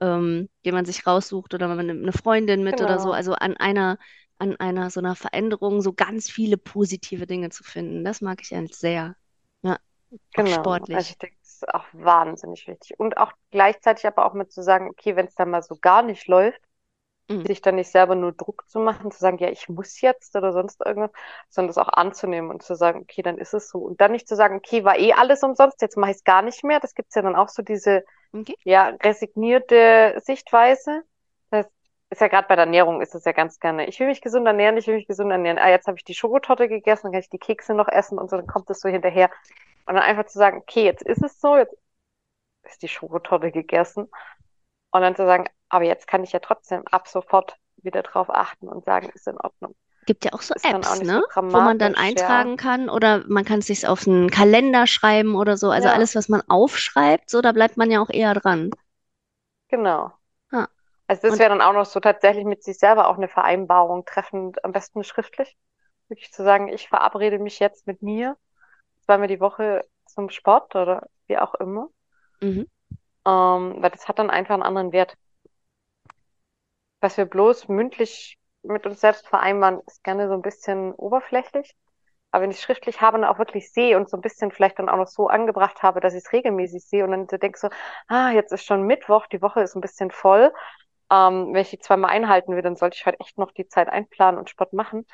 ähm, 0.00 0.48
den 0.64 0.74
man 0.74 0.84
sich 0.84 1.06
raussucht 1.06 1.54
oder 1.54 1.68
man 1.68 1.86
nimmt 1.86 2.02
eine 2.02 2.12
Freundin 2.12 2.64
mit 2.64 2.80
oder 2.80 2.98
so. 2.98 3.04
genau. 3.04 3.16
Also 3.16 3.32
an 3.34 3.56
einer, 3.56 3.98
an 4.38 4.56
einer 4.56 4.90
so 4.90 5.00
einer 5.00 5.14
Veränderung 5.16 5.82
so 5.82 5.92
ganz 5.92 6.30
viele 6.30 6.56
positive 6.56 7.26
Dinge 7.26 7.50
zu 7.50 7.64
finden. 7.64 8.04
Das 8.04 8.20
mag 8.20 8.40
ich 8.42 8.54
eigentlich 8.54 8.76
sehr. 8.76 9.16
Auch 10.36 10.46
Genau, 10.46 10.80
also 10.90 11.10
sportlich. 11.10 11.12
ich 11.12 11.18
denke, 11.18 11.36
das 11.42 11.54
ist 11.54 11.74
auch 11.74 11.84
wahnsinnig 11.92 12.66
wichtig. 12.66 12.98
Und 12.98 13.16
auch 13.18 13.32
gleichzeitig 13.50 14.06
aber 14.06 14.26
auch 14.26 14.34
mit 14.34 14.52
zu 14.52 14.62
sagen, 14.62 14.88
okay, 14.90 15.16
wenn 15.16 15.26
es 15.26 15.34
dann 15.34 15.50
mal 15.50 15.62
so 15.62 15.76
gar 15.76 16.02
nicht 16.02 16.26
läuft, 16.28 16.60
Mhm. 17.28 17.46
sich 17.46 17.60
dann 17.62 17.76
nicht 17.76 17.90
selber 17.90 18.14
nur 18.16 18.32
Druck 18.32 18.64
zu 18.70 18.80
machen, 18.80 19.10
zu 19.10 19.18
sagen, 19.20 19.38
ja, 19.38 19.50
ich 19.50 19.68
muss 19.68 20.00
jetzt 20.00 20.34
oder 20.36 20.52
sonst 20.52 20.80
irgendwas, 20.84 21.12
sondern 21.50 21.68
das 21.74 21.78
auch 21.78 21.88
anzunehmen 21.92 22.50
und 22.50 22.62
zu 22.62 22.74
sagen, 22.76 23.00
okay, 23.02 23.22
dann 23.22 23.38
ist 23.38 23.54
es 23.54 23.68
so. 23.70 23.78
Und 23.80 24.00
dann 24.00 24.12
nicht 24.12 24.28
zu 24.28 24.36
sagen, 24.36 24.56
okay, 24.56 24.84
war 24.84 24.98
eh 24.98 25.12
alles 25.14 25.42
umsonst, 25.42 25.82
jetzt 25.82 25.96
mache 25.96 26.12
ich 26.12 26.18
es 26.18 26.24
gar 26.24 26.42
nicht 26.42 26.64
mehr. 26.64 26.80
Das 26.80 26.94
gibt's 26.94 27.14
ja 27.14 27.22
dann 27.22 27.36
auch 27.36 27.48
so 27.50 27.62
diese, 27.62 28.04
Okay. 28.34 28.56
ja, 28.64 28.88
resignierte 29.02 30.20
Sichtweise. 30.24 31.02
Das 31.50 31.66
ist 32.10 32.20
ja 32.20 32.28
gerade 32.28 32.48
bei 32.48 32.56
der 32.56 32.64
Ernährung 32.66 33.00
ist 33.02 33.14
es 33.14 33.24
ja 33.24 33.32
ganz 33.32 33.60
gerne. 33.60 33.86
Ich 33.88 34.00
will 34.00 34.06
mich 34.08 34.20
gesund 34.22 34.46
ernähren, 34.46 34.76
ich 34.76 34.86
will 34.86 34.96
mich 34.96 35.06
gesund 35.06 35.30
ernähren. 35.30 35.58
Ah, 35.58 35.70
jetzt 35.70 35.86
habe 35.86 35.98
ich 35.98 36.04
die 36.04 36.14
Schokotorte 36.14 36.68
gegessen, 36.68 37.04
dann 37.04 37.12
kann 37.12 37.20
ich 37.22 37.30
die 37.30 37.38
Kekse 37.38 37.74
noch 37.74 37.88
essen 37.88 38.18
und 38.18 38.30
so, 38.30 38.36
dann 38.36 38.46
kommt 38.46 38.70
das 38.70 38.80
so 38.80 38.88
hinterher. 38.88 39.30
Und 39.86 39.94
dann 39.94 40.02
einfach 40.04 40.26
zu 40.26 40.38
sagen, 40.38 40.58
okay, 40.58 40.84
jetzt 40.84 41.02
ist 41.02 41.22
es 41.22 41.40
so, 41.40 41.56
jetzt 41.56 41.74
ist 42.64 42.82
die 42.82 42.88
Schokotorte 42.88 43.52
gegessen. 43.52 44.04
Und 44.92 45.02
dann 45.02 45.16
zu 45.16 45.26
sagen, 45.26 45.48
aber 45.70 45.84
jetzt 45.84 46.06
kann 46.08 46.24
ich 46.24 46.32
ja 46.32 46.40
trotzdem 46.40 46.86
ab 46.88 47.08
sofort 47.08 47.58
wieder 47.78 48.02
drauf 48.02 48.30
achten 48.30 48.68
und 48.68 48.84
sagen, 48.84 49.10
ist 49.10 49.28
in 49.28 49.38
Ordnung. 49.40 49.76
Gibt 50.06 50.24
ja 50.24 50.32
auch 50.32 50.40
so 50.42 50.54
Ist 50.54 50.72
auch 50.74 50.84
Apps, 50.86 50.96
nicht 50.96 51.12
ne? 51.12 51.12
so 51.12 51.26
Wo 51.50 51.60
man 51.60 51.78
dann 51.78 51.94
dramatisch, 51.94 52.14
ja. 52.14 52.46
eintragen 52.46 52.56
kann 52.56 52.88
oder 52.88 53.22
man 53.28 53.44
kann 53.44 53.58
es 53.60 53.66
sich 53.66 53.86
auf 53.86 54.06
einen 54.06 54.30
Kalender 54.30 54.86
schreiben 54.86 55.34
oder 55.34 55.56
so. 55.58 55.70
Also 55.70 55.88
Ja, 55.88 55.90
alles, 55.90 56.14
was 56.14 56.28
man 56.30 56.42
aufschreibt, 56.48 57.28
so, 57.30 57.40
da 57.42 57.52
bleibt 57.52 57.76
man 57.76 57.90
ja 57.90 58.00
auch 58.02 58.10
eher 58.10 58.32
dran. 58.34 58.70
genau. 59.68 60.12
Ja. 60.52 60.68
Also 61.08 61.22
das 61.28 61.38
wäre 61.38 61.50
dann 61.50 61.60
auch 61.62 61.72
noch 61.74 61.86
so 61.86 62.00
tatsächlich 62.00 62.44
mit 62.44 62.62
sich 62.64 62.78
selber 62.78 63.08
auch 63.08 63.16
eine 63.16 63.28
Vereinbarung 63.28 64.04
treffen, 64.04 64.52
am 64.62 64.72
besten 64.72 65.04
schriftlich. 65.04 65.56
Wirklich 66.08 66.32
zu 66.32 66.44
sagen, 66.44 66.68
ich 66.68 66.88
verabrede 66.88 67.38
mich 67.38 67.58
jetzt 67.60 67.86
mit 67.86 68.02
mir 68.02 68.36
zweimal 69.04 69.28
die 69.28 69.40
Woche 69.40 69.84
zum 70.06 70.30
Sport 70.30 70.74
oder 70.76 71.08
wie 71.26 71.38
auch 71.38 71.54
immer. 71.54 71.88
mhm. 72.40 72.66
Ähm, 73.26 73.76
weil 73.82 73.90
das 73.90 74.08
hat 74.08 74.18
dann 74.18 74.30
einfach 74.30 74.54
einen 74.54 74.62
anderen 74.62 74.92
Wert. 74.92 75.16
Was 77.00 77.16
wir 77.16 77.26
bloß 77.26 77.68
mündlich 77.68 78.38
mit 78.62 78.86
uns 78.86 79.00
selbst 79.00 79.26
vereinbaren, 79.28 79.80
ist 79.86 80.02
gerne 80.04 80.28
so 80.28 80.34
ein 80.34 80.42
bisschen 80.42 80.92
oberflächlich. 80.94 81.74
Aber 82.30 82.42
wenn 82.42 82.50
ich 82.50 82.56
es 82.58 82.62
schriftlich 82.62 83.00
habe 83.00 83.18
und 83.18 83.24
auch 83.24 83.38
wirklich 83.38 83.72
sehe 83.72 83.96
und 83.96 84.10
so 84.10 84.16
ein 84.16 84.20
bisschen 84.22 84.50
vielleicht 84.50 84.78
dann 84.78 84.88
auch 84.88 84.96
noch 84.96 85.06
so 85.08 85.28
angebracht 85.28 85.82
habe, 85.82 86.00
dass 86.00 86.14
ich 86.14 86.24
es 86.24 86.32
regelmäßig 86.32 86.84
sehe 86.84 87.04
und 87.04 87.12
dann 87.12 87.28
so 87.28 87.36
denke 87.36 87.58
so, 87.58 87.68
ah, 88.08 88.30
jetzt 88.30 88.52
ist 88.52 88.64
schon 88.64 88.82
Mittwoch, 88.84 89.26
die 89.28 89.42
Woche 89.42 89.62
ist 89.62 89.76
ein 89.76 89.80
bisschen 89.80 90.10
voll. 90.10 90.52
Ähm, 91.12 91.54
wenn 91.54 91.62
ich 91.62 91.70
die 91.70 91.78
zweimal 91.78 92.10
einhalten 92.10 92.54
will, 92.56 92.62
dann 92.62 92.76
sollte 92.76 92.96
ich 92.96 93.06
halt 93.06 93.20
echt 93.20 93.38
noch 93.38 93.52
die 93.52 93.68
Zeit 93.68 93.88
einplanen 93.88 94.38
und 94.40 94.50
Sport 94.50 94.72
machen. 94.72 95.06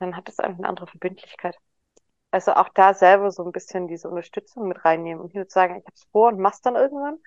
Dann 0.00 0.16
hat 0.16 0.26
das 0.26 0.40
einfach 0.40 0.58
eine 0.58 0.68
andere 0.68 0.88
Verbindlichkeit. 0.88 1.56
Also 2.30 2.52
auch 2.54 2.68
da 2.70 2.94
selber 2.94 3.30
so 3.30 3.44
ein 3.44 3.52
bisschen 3.52 3.88
diese 3.88 4.08
Unterstützung 4.08 4.68
mit 4.68 4.84
reinnehmen 4.84 5.22
und 5.22 5.32
hier 5.32 5.48
zu 5.48 5.54
sagen, 5.54 5.76
ich 5.76 5.84
habe 5.86 5.94
es 5.94 6.04
vor 6.12 6.28
und 6.28 6.38
mach's 6.40 6.60
dann 6.60 6.76
irgendwann, 6.76 7.18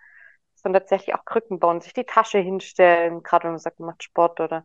sondern 0.55 0.81
tatsächlich 0.83 1.15
auch 1.15 1.25
Krücken 1.25 1.59
bauen, 1.59 1.81
sich 1.81 1.93
die 1.93 2.03
Tasche 2.05 2.37
hinstellen, 2.39 3.23
gerade 3.23 3.45
wenn 3.45 3.51
man 3.53 3.59
sagt, 3.59 3.79
man 3.79 3.87
macht 3.87 4.03
Sport 4.03 4.39
oder 4.39 4.63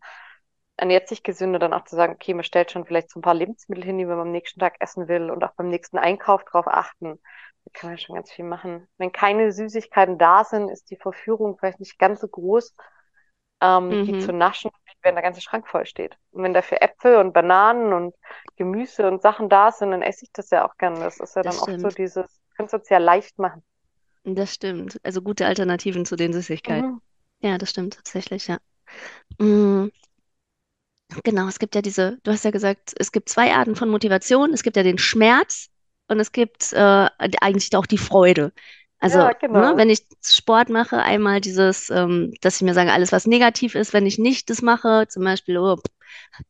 ernährt 0.77 1.09
sich 1.09 1.23
gesünder, 1.23 1.59
dann 1.59 1.73
auch 1.75 1.85
zu 1.85 1.97
sagen, 1.97 2.15
okay, 2.15 2.35
man 2.35 2.45
stellt 2.45 2.71
schon 2.71 2.85
vielleicht 2.87 3.11
so 3.11 3.19
ein 3.21 3.23
paar 3.23 3.35
Lebensmittel 3.35 3.85
hin, 3.85 3.99
die 3.99 4.05
man 4.07 4.19
am 4.21 4.31
nächsten 4.33 4.61
Tag 4.61 4.77
essen 4.81 5.09
will 5.09 5.31
und 5.31 5.43
auch 5.45 5.55
beim 5.57 5.69
nächsten 5.71 5.99
Einkauf 5.99 6.45
drauf 6.45 6.67
achten. 6.69 7.19
Da 7.65 7.71
kann 7.73 7.91
man 7.91 7.99
schon 7.99 8.15
ganz 8.17 8.31
viel 8.33 8.45
machen. 8.45 8.89
Wenn 8.99 9.13
keine 9.13 9.53
Süßigkeiten 9.53 10.19
da 10.19 10.45
sind, 10.45 10.69
ist 10.71 10.91
die 10.91 10.97
Verführung 10.97 11.59
vielleicht 11.59 11.81
nicht 11.81 11.99
ganz 11.99 12.21
so 12.21 12.29
groß, 12.29 12.75
ähm, 13.63 14.03
die 14.03 14.17
zu 14.17 14.33
Mhm. 14.33 14.35
naschen, 14.35 14.71
wenn 15.07 15.15
der 15.15 15.23
ganze 15.23 15.41
Schrank 15.41 15.69
voll 15.69 15.87
steht. 15.87 16.17
Und 16.33 16.43
wenn 16.43 16.55
dafür 16.55 16.83
Äpfel 16.83 17.17
und 17.17 17.33
Bananen 17.33 17.93
und 17.93 18.15
Gemüse 18.57 19.09
und 19.09 19.23
Sachen 19.23 19.49
da 19.49 19.73
sind, 19.73 19.93
dann 19.93 20.03
esse 20.03 20.25
ich 20.25 20.33
das 20.33 20.51
ja 20.51 20.67
auch 20.69 20.77
gerne. 20.77 21.01
Das 21.01 21.21
ist 21.21 21.37
ja 21.37 21.43
Das 21.43 21.57
dann 21.57 21.63
oft 21.63 21.81
so 21.81 21.89
stimmt. 21.89 21.99
dieses, 21.99 22.27
können 22.57 22.67
es 22.67 22.75
uns 22.75 22.89
ja 22.89 22.99
leicht 22.99 23.39
machen. 23.39 23.63
Das 24.25 24.53
stimmt. 24.55 25.01
Also 25.05 25.23
gute 25.23 25.47
Alternativen 25.47 26.05
zu 26.05 26.17
den 26.17 26.33
Süßigkeiten. 26.33 26.91
Mhm. 26.93 27.01
Ja, 27.41 27.59
das 27.59 27.71
stimmt 27.71 27.95
tatsächlich, 27.95 28.49
ja. 28.49 28.59
Mm, 29.39 29.89
Genau, 31.25 31.47
es 31.49 31.59
gibt 31.59 31.75
ja 31.75 31.83
diese, 31.83 32.19
du 32.25 32.33
hast 32.33 32.45
ja 32.45 32.51
gesagt, 32.51 32.93
es 32.99 33.13
gibt 33.13 33.29
zwei 33.29 33.55
Arten 33.55 33.77
von 33.77 33.89
Motivation. 33.89 34.53
Es 34.53 34.63
gibt 34.63 34.77
ja 34.77 34.83
den 34.83 34.99
Schmerz 34.99 35.69
und 36.09 36.19
es 36.19 36.33
gibt 36.33 36.73
äh, 36.73 37.09
eigentlich 37.41 37.75
auch 37.77 37.87
die 37.87 37.99
Freude. 37.99 38.53
Also, 38.99 39.29
Ja, 39.29 39.33
ne, 39.51 39.73
genau. 39.73 39.77
wenn 39.77 39.91
ich 39.91 40.03
Sport 40.25 40.69
mache, 40.71 40.99
einmal 40.99 41.41
dieses, 41.41 41.91
ähm, 41.91 42.33
dass 42.41 42.57
ich 42.57 42.63
mir 42.63 42.75
sage, 42.75 42.93
alles, 42.93 43.13
was 43.13 43.27
negativ 43.27 43.75
ist, 43.75 43.93
wenn 43.93 44.07
ich 44.07 44.19
nicht 44.19 44.51
das 44.51 44.63
mache, 44.63 45.07
zum 45.09 45.25
Beispiel 45.25 45.59
oh, 45.59 45.79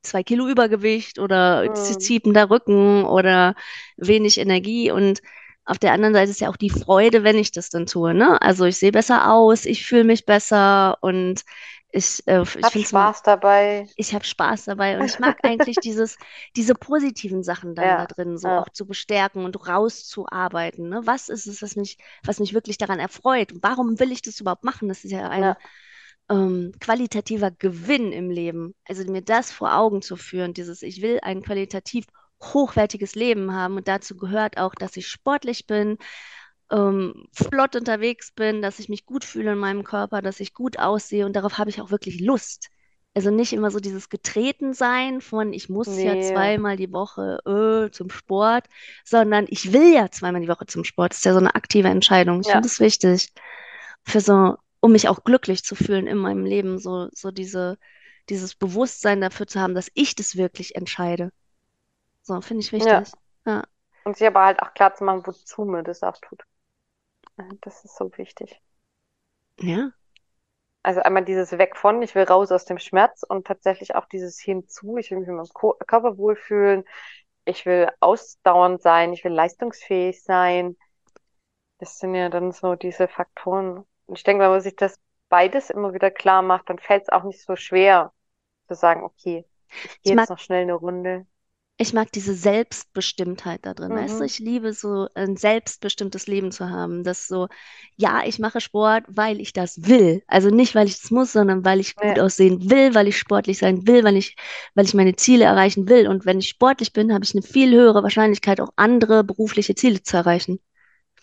zwei 0.03 0.23
Kilo 0.23 0.49
Übergewicht 0.49 1.19
oder 1.19 1.69
Mhm. 1.69 1.75
ziehender 1.75 2.51
Rücken 2.51 3.05
oder 3.05 3.55
wenig 3.97 4.39
Energie 4.39 4.91
und 4.91 5.21
auf 5.65 5.79
der 5.79 5.93
anderen 5.93 6.15
Seite 6.15 6.31
ist 6.31 6.41
ja 6.41 6.49
auch 6.49 6.57
die 6.57 6.71
Freude, 6.71 7.25
wenn 7.25 7.37
ich 7.39 7.51
das 7.51 7.71
dann 7.71 7.87
tue, 7.87 8.15
ne? 8.15 8.41
Also 8.41 8.65
ich 8.67 8.77
sehe 8.79 8.93
besser 8.93 9.33
aus, 9.33 9.65
ich 9.65 9.85
fühle 9.85 10.05
mich 10.05 10.25
besser 10.25 10.99
und 11.03 11.43
ich, 11.97 12.23
äh, 12.27 12.43
ich 12.43 12.51
Hab 12.63 12.73
finde 12.73 12.87
es 12.87 12.95
Spaß 12.95 13.23
dabei. 13.23 13.89
ich 13.99 14.15
habe 14.15 14.25
Spaß 14.25 14.67
dabei 14.67 14.99
und 14.99 15.05
ich 15.05 15.19
mag 15.19 15.39
eigentlich 15.43 15.79
dieses, 15.81 16.19
diese 16.57 16.75
positiven 16.75 17.43
Sachen 17.43 17.75
dann 17.75 17.97
da 17.97 18.05
Ja, 18.05 18.07
drin 18.07 18.37
so 18.39 18.51
ja, 18.51 18.57
auch 18.57 18.69
zu 18.69 18.87
bestärken 18.87 19.45
und 19.45 19.69
rauszuarbeiten. 19.69 20.89
Ne? 20.91 21.03
Was 21.07 21.29
ist 21.31 21.47
es, 21.47 21.63
was 21.63 21.77
mich, 21.77 21.99
was 22.25 22.41
mich 22.41 22.53
wirklich 22.55 22.79
daran 22.79 22.99
erfreut? 22.99 23.53
Warum 23.63 23.99
will 23.99 24.13
ich 24.13 24.23
das 24.23 24.41
überhaupt 24.41 24.65
machen? 24.65 24.89
Das 24.89 25.05
ist 25.05 25.13
ja 25.13 25.29
ein 25.31 25.45
ja, 25.45 25.57
ähm, 26.31 26.73
qualitativer 26.81 27.51
Gewinn 27.53 28.13
im 28.13 28.31
Leben. 28.31 28.75
Also 28.87 29.05
mir 29.11 29.23
das 29.23 29.53
vor 29.53 29.75
Augen 29.77 30.03
zu 30.03 30.17
führen, 30.17 30.55
dieses, 30.55 30.83
ich 30.83 31.03
will 31.03 31.21
ein 31.23 31.43
qualitativ 31.43 32.07
hochwertiges 32.43 33.15
Leben 33.15 33.53
haben 33.55 33.77
und 33.77 33.89
dazu 33.89 34.17
gehört 34.17 34.59
auch, 34.59 34.75
dass 34.75 34.97
ich 34.97 35.09
sportlich 35.09 35.67
bin, 35.67 35.99
ähm, 36.71 37.29
flott 37.33 37.77
unterwegs 37.77 38.33
bin, 38.33 38.63
dass 38.63 38.79
ich 38.79 38.89
mich 38.89 39.07
gut 39.07 39.25
fühle 39.25 39.53
in 39.53 39.59
meinem 39.59 39.85
Körper, 39.85 40.23
dass 40.23 40.41
ich 40.41 40.55
gut 40.55 40.79
aussehe 40.79 41.27
und 41.27 41.35
darauf 41.35 41.59
habe 41.59 41.71
ich 41.71 41.81
auch 41.81 41.91
wirklich 41.91 42.21
Lust. 42.21 42.71
Also 43.15 43.31
nicht 43.31 43.55
immer 43.55 43.71
so 43.71 43.81
dieses 43.81 44.11
Getretensein 44.11 45.23
von, 45.23 45.55
ich 45.55 45.71
muss 45.71 45.97
ja 45.97 46.15
nee, 46.15 46.23
zweimal 46.23 46.77
die 46.77 46.93
Woche 46.93 47.39
äh, 47.47 47.91
zum 47.91 48.11
Sport, 48.11 48.67
sondern 49.05 49.47
ich 49.49 49.73
will 49.73 49.95
ja 49.95 50.11
zweimal 50.11 50.43
die 50.43 50.49
Woche 50.49 50.67
zum 50.67 50.85
Sport. 50.85 51.13
Das 51.13 51.19
ist 51.19 51.25
ja 51.25 51.33
so 51.33 51.39
eine 51.39 51.55
aktive 51.55 51.89
Entscheidung. 51.89 52.41
Ich 52.43 52.51
finde 52.51 52.69
ja, 52.69 52.73
es 52.73 52.79
wichtig, 52.79 53.33
für 54.05 54.21
so, 54.21 54.57
um 54.81 54.93
mich 54.93 55.09
auch 55.09 55.25
glücklich 55.25 55.65
zu 55.65 55.75
fühlen 55.75 56.07
in 56.07 56.19
meinem 56.19 56.45
Leben, 56.45 56.79
so, 56.79 57.09
so 57.13 57.31
diese, 57.31 57.79
dieses 58.29 58.55
Bewusstsein 58.55 59.23
dafür 59.23 59.47
zu 59.47 59.61
haben, 59.61 59.75
dass 59.75 59.91
ich 59.95 60.15
das 60.15 60.37
wirklich 60.37 60.77
entscheide. 60.77 61.33
So, 62.23 62.41
finde 62.43 62.65
ich 62.65 62.71
ja. 62.71 63.01
wichtig. 63.01 63.15
Ja, 63.47 63.63
Und 64.05 64.19
sich 64.19 64.27
aber 64.27 64.45
halt 64.45 64.61
auch 64.61 64.75
klar 64.75 64.95
zu 64.95 65.05
machen, 65.05 65.23
wozu 65.27 65.65
man 65.65 65.85
das 65.85 66.03
auch 66.03 66.19
tut. 66.21 66.43
Das 67.63 67.85
ist 67.85 67.97
so 67.97 68.11
wichtig. 68.19 68.61
ja. 69.63 69.93
Also 70.83 71.01
einmal 71.03 71.25
dieses 71.25 71.53
Weg 71.59 71.77
von, 71.77 72.01
ich 72.03 72.15
will 72.15 72.23
raus 72.25 72.53
aus 72.53 72.65
dem 72.65 72.79
Schmerz 72.79 73.25
und 73.29 73.47
tatsächlich 73.47 73.95
auch 73.97 74.07
dieses 74.07 74.39
Hinzu, 74.39 74.97
ich 74.99 75.11
will 75.11 75.19
mich 75.19 75.27
mit 75.29 75.37
meinem 75.37 75.77
Körper 75.87 76.17
wohlfühlen, 76.17 76.85
ich 77.45 77.67
will 77.67 77.91
ausdauernd 78.01 78.83
sein, 78.83 79.13
ich 79.13 79.25
will 79.25 79.33
leistungsfähig 79.33 80.23
sein. 80.23 80.77
Das 81.79 81.99
sind 81.99 82.15
ja 82.15 82.29
dann 82.29 82.53
so 82.53 82.75
diese 82.75 83.09
Faktoren. 83.09 83.85
Und 84.07 84.17
ich 84.19 84.23
denke, 84.25 84.43
wenn 84.45 84.51
man 84.51 84.61
sich 84.61 84.77
das 84.77 84.99
beides 85.29 85.71
immer 85.71 85.95
wieder 85.95 86.11
klar 86.11 86.43
macht, 86.43 86.69
dann 86.71 86.79
fällt 86.79 87.05
es 87.05 87.09
auch 87.11 87.25
nicht 87.25 87.43
so 87.43 87.57
schwer 87.57 88.13
zu 88.69 88.75
sagen, 88.75 89.03
okay, 89.05 89.45
ich 89.83 90.01
gehe 90.03 90.15
jetzt 90.15 90.31
noch 90.31 90.39
schnell 90.39 90.63
eine 90.63 90.75
Runde. 90.75 91.27
Ich 91.79 91.93
mag 91.93 92.11
diese 92.13 92.35
Selbstbestimmtheit 92.35 93.67
da 93.67 93.75
drin, 93.75 93.95
weißt 93.95 94.21
du? 94.21 94.25
Mhm. 94.25 94.25
Ich 94.25 94.39
liebe 94.39 94.73
so 94.73 95.09
ein 95.15 95.37
selbstbestimmtes 95.37 96.27
Leben 96.27 96.51
zu 96.51 96.71
haben. 96.71 97.05
Das 97.05 97.29
so, 97.29 97.49
ja, 97.97 98.23
ich 98.25 98.39
mache 98.39 98.63
Sport, 98.63 99.05
weil 99.09 99.41
ich 99.43 99.53
das 99.53 99.87
will. 99.87 100.23
Also 100.27 100.49
nicht, 100.49 100.75
weil 100.75 100.87
ich 100.89 100.95
es 101.05 101.11
muss, 101.11 101.33
sondern 101.33 101.65
weil 101.67 101.79
ich 101.81 101.99
gut 101.99 102.19
Ja, 102.19 102.19
aussehen 102.19 102.71
will, 102.71 102.95
weil 102.95 103.09
ich 103.09 103.19
sportlich 103.19 103.59
sein 103.59 103.87
will, 103.87 104.05
weil 104.05 104.17
ich, 104.17 104.37
weil 104.75 104.87
ich 104.87 104.95
meine 104.95 105.17
Ziele 105.17 105.45
erreichen 105.45 105.87
will. 105.89 106.09
Und 106.09 106.25
wenn 106.25 106.39
ich 106.39 106.49
sportlich 106.49 106.95
bin, 106.95 107.13
habe 107.13 107.25
ich 107.25 107.35
eine 107.35 107.43
viel 107.43 107.73
höhere 107.75 108.03
Wahrscheinlichkeit, 108.03 108.61
auch 108.61 108.71
andere 108.77 109.23
berufliche 109.23 109.75
Ziele 109.75 110.03
zu 110.03 110.17
erreichen. 110.17 110.59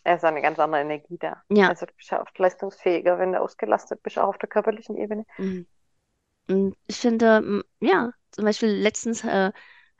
er 0.03 0.15
ist 0.15 0.23
eine 0.25 0.41
ganz 0.41 0.59
andere 0.59 0.81
Energie 0.81 1.17
da. 1.17 1.43
Ja. 1.49 1.69
Also 1.69 1.85
du 1.85 1.93
bist 1.93 2.11
ja 2.11 2.21
oft 2.21 2.37
leistungsfähiger, 2.37 3.19
wenn 3.19 3.33
du 3.33 3.41
ausgelastet 3.41 4.01
bist, 4.03 4.17
auch 4.19 4.27
auf 4.29 4.37
der 4.37 4.49
körperlichen 4.49 4.97
Ebene. 4.97 5.25
Mhm. 5.37 5.65
Und 6.49 6.77
ich 6.87 6.97
finde, 6.97 7.63
ja, 7.81 8.11
zum 8.31 8.45
Beispiel 8.45 8.69
letztens 8.69 9.23
äh, 9.23 9.51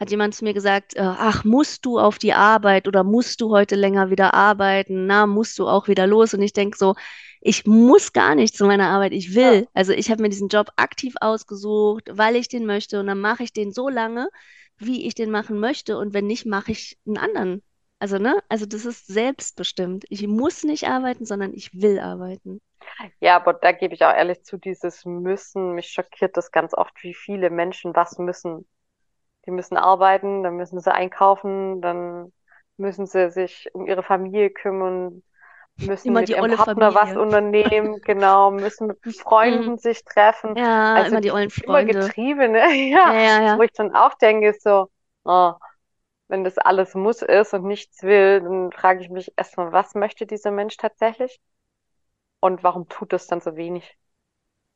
hat 0.04 0.12
jemand 0.12 0.36
zu 0.36 0.44
mir 0.46 0.54
gesagt, 0.54 0.96
äh, 0.96 1.02
ach, 1.02 1.46
musst 1.46 1.86
du 1.86 2.00
auf 2.00 2.20
die 2.20 2.34
Arbeit 2.34 2.88
oder 2.88 3.04
musst 3.04 3.42
du 3.42 3.52
heute 3.52 3.76
länger 3.76 4.12
wieder 4.12 4.34
arbeiten? 4.36 5.08
Na, 5.08 5.28
musst 5.28 5.60
du 5.60 5.68
auch 5.68 5.88
wieder 5.88 6.08
los? 6.08 6.34
Und 6.36 6.42
ich 6.44 6.54
denke 6.54 6.78
so, 6.78 6.96
ich 7.42 7.66
muss 7.66 8.14
gar 8.14 8.36
nicht 8.36 8.56
zu 8.58 8.66
meiner 8.66 8.90
Arbeit, 8.90 9.14
ich 9.14 9.36
Ja, 9.40 9.54
will. 9.54 9.68
Also 9.74 9.94
ich 9.94 10.12
habe 10.12 10.22
mir 10.24 10.30
diesen 10.30 10.50
Job 10.50 10.70
aktiv 10.78 11.16
ausgesucht, 11.22 12.10
weil 12.14 12.36
ich 12.38 12.50
den 12.50 12.66
möchte 12.66 13.00
und 13.00 13.08
dann 13.08 13.20
mache 13.22 13.44
ich 13.44 13.54
den 13.54 13.72
so 13.74 13.90
lange, 13.90 14.30
wie 14.78 15.08
ich 15.08 15.16
den 15.16 15.32
machen 15.32 15.60
möchte 15.60 15.98
und 15.98 16.14
wenn 16.14 16.28
nicht, 16.28 16.46
mache 16.46 16.72
ich 16.74 16.98
einen 17.08 17.18
anderen. 17.18 17.64
Also, 18.00 18.18
ne? 18.20 18.44
Also 18.50 18.66
das 18.66 18.86
ist 18.86 19.08
selbstbestimmt. 19.08 20.06
Ich 20.10 20.28
muss 20.28 20.64
nicht 20.64 20.88
arbeiten, 20.88 21.26
sondern 21.26 21.54
ich 21.54 21.74
will 21.74 22.00
arbeiten. 22.00 22.62
ja, 23.20 23.36
aber 23.38 23.54
da 23.54 23.72
gebe 23.72 23.94
ich 23.94 24.04
auch 24.06 24.14
ehrlich 24.14 24.44
zu, 24.44 24.58
dieses 24.58 25.06
Müssen, 25.06 25.74
mich 25.76 25.88
schockiert 25.90 26.38
das 26.38 26.52
ganz 26.52 26.74
oft, 26.74 27.04
wie 27.04 27.14
viele 27.14 27.50
Menschen 27.50 27.96
was 27.96 28.18
müssen. 28.18 28.68
Die 29.46 29.52
müssen 29.52 29.78
arbeiten, 29.78 30.44
dann 30.44 30.56
müssen 30.58 30.80
sie 30.80 30.94
einkaufen, 30.94 31.82
dann 31.82 32.34
müssen 32.78 33.06
sie 33.06 33.30
sich 33.32 33.70
um 33.74 33.86
ihre 33.88 34.04
Familie 34.04 34.50
kümmern, 34.52 35.24
müssen 35.80 36.16
Immer 36.16 36.20
mit 36.20 36.34
die 36.36 36.36
ihrem 36.36 36.48
Partner 36.48 36.94
was 36.96 37.16
Familie. 37.16 37.18
unternehmen, 37.18 38.02
genau, 38.04 38.52
müssen 38.52 38.88
mit 38.88 39.06
den 39.06 39.14
Mhm. 39.16 39.16
Freunden 39.16 39.78
sich 39.78 40.04
treffen. 40.06 40.56
Ja, 40.56 40.94
Also 40.94 41.18
immer 41.18 41.22
die 41.22 41.32
ollen 41.32 41.52
immer 41.60 41.84
Freunde. 41.90 42.14
Getriebene, 42.26 42.60
Ja, 43.06 43.14
ja, 43.22 43.42
ja, 43.42 43.56
wo 43.56 43.64
ich 43.64 43.72
dann 43.74 43.96
auch 43.96 44.16
denke, 44.16 44.54
so, 44.60 44.90
oh, 45.26 45.54
wenn 46.30 46.44
das 46.44 46.58
alles 46.58 46.96
muss 46.96 47.22
ist 47.22 47.54
und 47.54 47.66
nichts 47.66 48.04
will, 48.04 48.42
dann 48.42 48.72
frage 48.74 49.02
ich 49.04 49.10
mich 49.10 49.34
erstmal, 49.38 49.72
was 49.72 49.96
möchte 49.96 50.26
dieser 50.28 50.52
Mensch 50.52 50.78
tatsächlich 50.78 51.40
und 52.42 52.64
warum 52.64 52.88
tut 52.90 53.12
das 53.12 53.26
dann 53.26 53.42
so 53.42 53.56
wenig? 53.56 53.98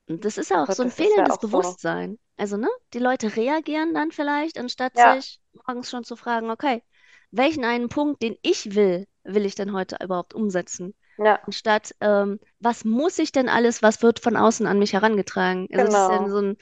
Und 0.08 0.26
das 0.26 0.38
ist 0.38 0.52
auch 0.54 0.68
Also 0.68 0.84
so 0.84 0.84
ein 0.84 0.90
ist 0.90 0.98
ja 0.98 1.06
fehlendes 1.06 1.34
auch 1.34 1.42
so, 1.42 1.48
Bewusstsein. 1.50 2.18
Also, 2.38 2.58
ne? 2.58 2.70
Die 2.94 3.00
Leute 3.00 3.36
reagieren 3.36 3.94
dann 3.94 4.12
vielleicht, 4.12 4.58
anstatt 4.58 4.98
ja, 4.98 5.16
sich 5.16 5.40
morgens 5.54 5.90
schon 5.90 6.04
zu 6.04 6.16
fragen, 6.16 6.50
okay, 6.52 6.84
welchen 7.32 7.64
einen 7.66 7.90
Punkt, 7.90 8.22
den 8.22 8.38
ich 8.42 8.76
will, 8.76 9.08
will 9.24 9.46
ich 9.46 9.56
denn 9.56 9.74
heute 9.74 9.98
überhaupt 10.04 10.34
umsetzen? 10.34 10.96
ja, 11.18 11.40
Anstatt, 11.42 11.96
ähm, 12.02 12.40
was 12.60 12.86
muss 12.86 13.20
ich 13.20 13.32
denn 13.32 13.50
alles, 13.50 13.82
was 13.82 14.02
wird 14.02 14.20
von 14.20 14.36
außen 14.38 14.68
an 14.68 14.80
mich 14.80 14.94
herangetragen? 14.94 15.68
Also, 15.72 15.86
das 15.86 15.98
ist 15.98 16.10
ja 16.10 16.18
genau, 16.18 16.30
so 16.30 16.40
ein 16.40 16.58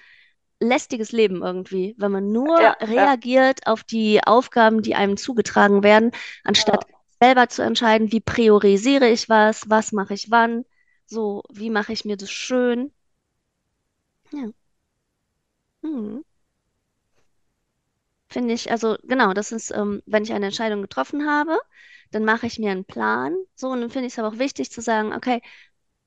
lästiges 0.61 1.11
Leben 1.11 1.43
irgendwie, 1.43 1.95
wenn 1.97 2.11
man 2.11 2.31
nur 2.31 2.57
ja, 2.59 2.75
ja, 2.95 3.09
reagiert 3.09 3.67
auf 3.67 3.83
die 3.83 4.21
Aufgaben, 4.25 4.81
die 4.81 4.95
einem 4.95 5.17
zugetragen 5.17 5.83
werden, 5.83 6.11
anstatt 6.43 6.85
ja. 6.89 6.97
selber 7.21 7.49
zu 7.49 7.63
entscheiden, 7.63 8.11
wie 8.11 8.21
priorisiere 8.21 9.09
ich 9.09 9.29
was, 9.29 9.69
was 9.69 9.91
mache 9.91 10.13
ich 10.15 10.31
wann, 10.31 10.65
so, 11.07 11.43
wie 11.51 11.69
mache 11.69 11.93
ich 11.93 12.05
mir 12.05 12.17
das 12.17 12.31
schön. 12.31 12.93
Ja. 14.35 14.51
Hm. 15.83 16.21
Finde 18.29 18.53
ich, 18.53 18.71
also 18.71 18.97
genau, 19.03 19.33
das 19.33 19.51
ist, 19.51 19.71
ähm, 19.71 20.01
wenn 20.05 20.23
ich 20.23 20.33
eine 20.33 20.45
Entscheidung 20.47 20.81
getroffen 20.81 21.27
habe, 21.29 21.57
dann 22.11 22.23
mache 22.25 22.47
ich 22.47 22.59
mir 22.59 22.71
einen 22.71 22.85
Plan. 22.85 23.35
So, 23.55 23.69
und 23.69 23.81
dann 23.81 23.89
finde 23.89 24.07
ich 24.07 24.13
es 24.13 24.19
aber 24.19 24.29
auch 24.29 24.39
wichtig 24.39 24.71
zu 24.71 24.81
sagen, 24.81 25.13
okay, 25.13 25.41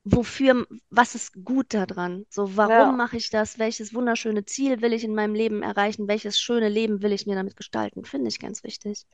wofür, 0.05 0.67
was 0.91 1.15
ist 1.17 1.45
gut 1.45 1.75
daran? 1.75 2.27
So, 2.31 2.57
warum 2.57 2.97
ja. 2.97 2.99
mache 2.99 3.17
ich 3.19 3.31
das? 3.31 3.59
Welches 3.59 3.95
wunderschöne 3.95 4.45
Ziel 4.47 4.83
will 4.83 4.93
ich 4.95 5.05
in 5.05 5.15
meinem 5.17 5.35
Leben 5.35 5.63
erreichen? 5.63 6.09
Welches 6.09 6.41
schöne 6.41 6.69
Leben 6.71 7.03
will 7.03 7.13
ich 7.13 7.27
mir 7.27 7.37
damit 7.37 7.57
gestalten? 7.57 8.05
Finde 8.07 8.29
ich 8.29 8.41
ganz 8.41 8.65
wichtig, 8.65 9.07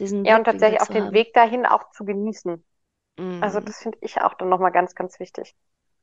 diesen 0.00 0.26
Ja, 0.26 0.36
und 0.36 0.44
Blickwinkel 0.44 0.44
tatsächlich 0.44 0.80
auch 0.82 0.88
zu 0.88 0.92
den 0.92 1.12
haben. 1.12 1.12
Weg 1.12 1.32
dahin 1.32 1.66
auch 1.66 1.90
zu 1.92 2.04
genießen. 2.04 2.64
Also 3.40 3.60
Mhm. 3.60 3.60
das 3.60 3.78
finde 3.78 3.98
ich 4.02 4.20
auch 4.22 4.34
dann 4.34 4.48
nochmal 4.50 4.72
ganz, 4.72 4.94
ganz 4.94 5.20
wichtig. 5.20 5.56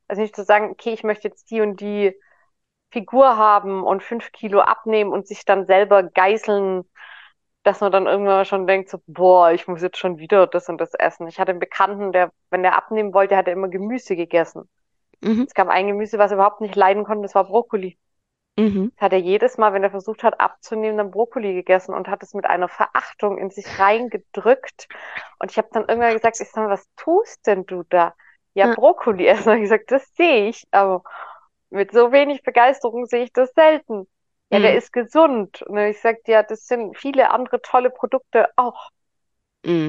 Also 0.08 0.22
nicht 0.22 0.36
zu 0.36 0.44
sagen, 0.44 0.70
okay, 0.70 0.92
ich 0.94 1.04
möchte 1.04 1.28
jetzt 1.28 1.50
die 1.50 1.60
und 1.62 1.80
die 1.80 2.14
Figur 2.94 3.36
haben 3.38 3.84
und 3.84 4.02
fünf 4.04 4.32
Kilo 4.32 4.62
abnehmen 4.62 5.12
und 5.12 5.28
sich 5.28 5.46
dann 5.46 5.66
selber 5.66 6.04
geißeln, 6.04 6.84
dass 7.64 7.80
man 7.80 7.92
dann 7.92 8.06
irgendwann 8.06 8.44
schon 8.46 8.66
denkt, 8.66 8.90
so, 8.90 8.98
boah, 9.06 9.52
ich 9.52 9.68
muss 9.68 9.82
jetzt 9.82 9.98
schon 9.98 10.18
wieder 10.18 10.46
das 10.46 10.68
und 10.68 10.78
das 10.80 10.94
essen. 10.94 11.28
Ich 11.28 11.38
hatte 11.40 11.50
einen 11.52 11.60
Bekannten, 11.60 12.12
der, 12.12 12.32
wenn 12.50 12.62
der 12.62 12.76
abnehmen 12.76 13.14
wollte, 13.14 13.36
hat 13.36 13.46
er 13.48 13.54
immer 13.54 13.68
Gemüse 13.68 14.16
gegessen. 14.16 14.68
Mhm. 15.22 15.48
Es 15.48 15.54
gab 15.54 15.68
ein 15.68 15.86
Gemüse, 15.88 16.18
was 16.18 16.32
er 16.32 16.36
überhaupt 16.36 16.60
nicht 16.62 16.76
leiden 16.76 17.04
konnte, 17.04 17.22
das 17.22 17.34
war 17.36 17.44
Brokkoli. 17.46 17.98
Mhm. 18.58 18.90
Das 18.96 19.06
hat 19.06 19.12
er 19.12 19.18
jedes 19.18 19.58
Mal, 19.58 19.72
wenn 19.72 19.82
er 19.82 19.90
versucht 19.90 20.22
hat 20.22 20.40
abzunehmen, 20.40 20.96
dann 20.98 21.10
Brokkoli 21.10 21.54
gegessen 21.54 21.94
und 21.94 22.08
hat 22.08 22.22
es 22.22 22.34
mit 22.34 22.46
einer 22.46 22.68
Verachtung 22.68 23.38
in 23.38 23.50
sich 23.50 23.78
reingedrückt. 23.78 24.88
Und 25.38 25.50
ich 25.50 25.58
habe 25.58 25.68
dann 25.72 25.88
irgendwann 25.88 26.14
gesagt, 26.14 26.40
ich 26.40 26.48
sag, 26.50 26.64
mal, 26.64 26.70
was 26.70 26.86
tust 26.96 27.46
denn 27.46 27.66
du 27.66 27.82
da? 27.88 28.14
Ja, 28.54 28.68
Ja. 28.68 28.74
Brokkoli 28.74 29.26
essen. 29.26 29.48
Und 29.52 29.56
ich 29.58 29.62
gesagt, 29.64 29.90
das 29.90 30.06
sehe 30.14 30.48
ich, 30.48 30.64
aber 30.70 31.02
mit 31.74 31.92
so 31.92 32.12
wenig 32.12 32.42
Begeisterung 32.42 33.06
sehe 33.06 33.24
ich 33.24 33.32
das 33.34 33.52
selten. 33.54 34.08
Ja, 34.50 34.60
der 34.60 34.74
Mhm. 34.74 34.76
ist 34.76 34.92
gesund. 34.92 35.62
Und 35.62 35.78
ich 35.78 35.96
gesagt, 35.96 36.28
ja, 36.28 36.42
das 36.42 36.66
sind 36.66 36.96
viele 36.98 37.30
andere 37.30 37.60
tolle 37.62 37.90
Produkte 37.90 38.48
auch. 38.56 38.90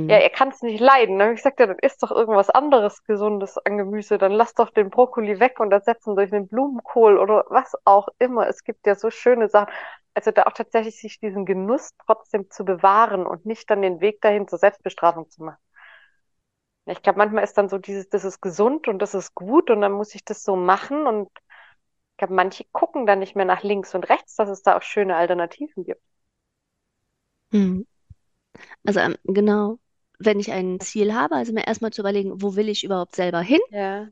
Ja, 0.08 0.18
Mhm. 0.18 0.20
er 0.20 0.30
kann 0.30 0.50
es 0.50 0.62
nicht 0.62 0.80
leiden. 0.80 1.18
Dann 1.18 1.28
habe 1.30 1.34
ich 1.36 1.40
gesagt, 1.42 1.60
ja, 1.60 1.66
dann 1.68 1.80
isst 1.80 2.04
doch 2.04 2.12
irgendwas 2.12 2.50
anderes 2.52 3.04
Gesundes 3.06 3.58
an 3.58 3.78
Gemüse. 3.78 4.18
Dann 4.20 4.32
lass 4.32 4.54
doch 4.54 4.70
den 4.70 4.90
Brokkoli 4.92 5.40
weg 5.40 5.60
und 5.60 5.72
ersetzen 5.72 6.16
durch 6.16 6.32
einen 6.32 6.48
Blumenkohl 6.48 7.18
oder 7.18 7.46
was 7.50 7.74
auch 7.86 8.08
immer. 8.20 8.48
Es 8.48 8.64
gibt 8.64 8.86
ja 8.86 8.96
so 8.96 9.10
schöne 9.10 9.50
Sachen. 9.50 9.74
Also 10.14 10.32
da 10.32 10.44
auch 10.44 10.54
tatsächlich 10.54 11.00
sich 11.00 11.20
diesen 11.20 11.46
Genuss 11.46 11.92
trotzdem 12.06 12.50
zu 12.52 12.66
bewahren 12.66 13.26
und 13.26 13.46
nicht 13.46 13.70
dann 13.70 13.82
den 13.82 14.00
Weg 14.00 14.22
dahin 14.22 14.48
zur 14.48 14.60
Selbstbestrafung 14.60 15.30
zu 15.30 15.44
machen. 15.44 15.58
Ja, 16.86 16.94
Ich 16.94 17.02
glaube, 17.02 17.18
manchmal 17.20 17.44
ist 17.44 17.58
dann 17.58 17.70
so 17.70 17.78
dieses, 17.78 18.10
das 18.10 18.24
ist 18.26 18.42
gesund 18.42 18.88
und 18.88 19.00
das 19.00 19.14
ist 19.16 19.34
gut 19.36 19.70
und 19.72 19.82
dann 19.82 19.92
muss 19.92 20.14
ich 20.16 20.24
das 20.26 20.44
so 20.44 20.56
machen 20.56 21.08
und 21.08 21.30
ich 22.16 22.18
glaube, 22.18 22.34
manche 22.34 22.66
gucken 22.72 23.06
dann 23.06 23.20
nicht 23.20 23.36
mehr 23.36 23.46
nach 23.46 23.64
links 23.64 23.94
und 23.96 24.10
rechts, 24.10 24.36
dass 24.36 24.50
es 24.50 24.64
da 24.64 24.78
auch 24.78 24.82
schöne 24.82 25.16
Alternativen 25.16 25.84
gibt. 25.86 26.02
Mhm. 27.52 27.86
Also, 28.86 29.00
ähm, 29.00 29.16
genau. 29.26 29.80
wenn 30.20 30.40
ich 30.40 30.52
ein 30.52 30.80
Ziel 30.80 31.14
habe, 31.14 31.36
also 31.36 31.54
mir 31.54 31.68
erstmal 31.68 31.92
zu 31.92 32.02
überlegen, 32.02 32.42
wo 32.42 32.56
will 32.56 32.70
ich 32.70 32.84
überhaupt 32.84 33.16
selber 33.16 33.42
hin? 33.42 33.60
Ja. 33.70 34.12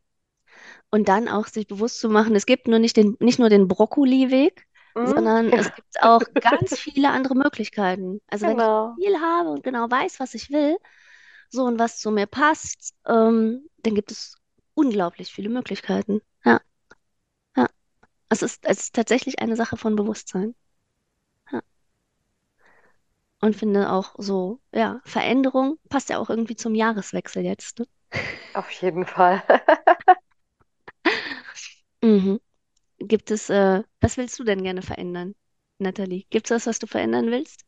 Und 0.91 1.07
dann 1.09 1.27
auch 1.27 1.47
sich 1.47 1.67
bewusst 1.67 1.99
zu 1.99 2.09
machen, 2.09 2.35
es 2.35 2.45
gibt 2.45 2.67
nur 2.67 2.79
nicht 2.79 2.97
den, 2.97 3.17
nicht 3.19 3.39
nur 3.39 3.49
den 3.49 3.67
Brokkoliweg, 3.67 4.65
Mhm. 4.95 5.13
sondern 5.15 5.51
es 5.53 5.71
gibt 5.73 6.01
auch 6.01 6.23
ganz 6.39 6.77
viele 6.77 7.09
andere 7.09 7.35
Möglichkeiten. 7.35 8.21
Also 8.27 8.47
wenn 8.47 8.59
ich 8.59 8.65
ein 8.65 8.71
Genau. 8.71 8.99
Ziel 9.03 9.19
habe 9.19 9.49
und 9.49 9.63
genau 9.63 9.89
weiß, 9.89 10.19
was 10.19 10.33
ich 10.33 10.51
will, 10.51 10.77
so 11.49 11.63
und 11.65 11.79
was 11.79 11.99
zu 11.99 12.11
mir 12.11 12.27
passt, 12.27 12.93
ähm, 13.07 13.69
dann 13.79 13.95
gibt 13.95 14.11
es 14.11 14.37
unglaublich 14.75 15.33
viele 15.33 15.49
Möglichkeiten. 15.49 16.21
Ja. 16.45 16.61
Es 18.33 18.41
ist, 18.41 18.65
es 18.65 18.79
ist 18.79 18.95
tatsächlich 18.95 19.37
eine 19.41 19.55
Sache 19.55 19.77
von 19.77 19.95
Bewusstsein. 19.95 20.55
Ja. 21.51 21.61
Und 23.41 23.55
finde 23.55 23.91
auch 23.91 24.15
so, 24.17 24.59
ja, 24.73 24.99
Veränderung 25.05 25.77
passt 25.87 26.09
ja 26.09 26.17
auch 26.17 26.31
irgendwie 26.31 26.55
zum 26.55 26.73
Jahreswechsel 26.73 27.43
jetzt. 27.43 27.77
Ne? 27.77 27.85
Auf 28.53 28.69
jeden 28.71 29.05
Fall. 29.05 29.43
Mhm. 32.03 32.39
Gibt 32.99 33.31
es, 33.31 33.49
äh, 33.51 33.83
was 34.01 34.17
willst 34.17 34.39
du 34.39 34.43
denn 34.45 34.63
gerne 34.63 34.81
verändern, 34.83 35.35
Nathalie? 35.79 36.25
Gibt 36.31 36.47
es 36.47 36.51
was, 36.55 36.67
was 36.67 36.79
du 36.79 36.87
verändern 36.87 37.31
willst? 37.31 37.65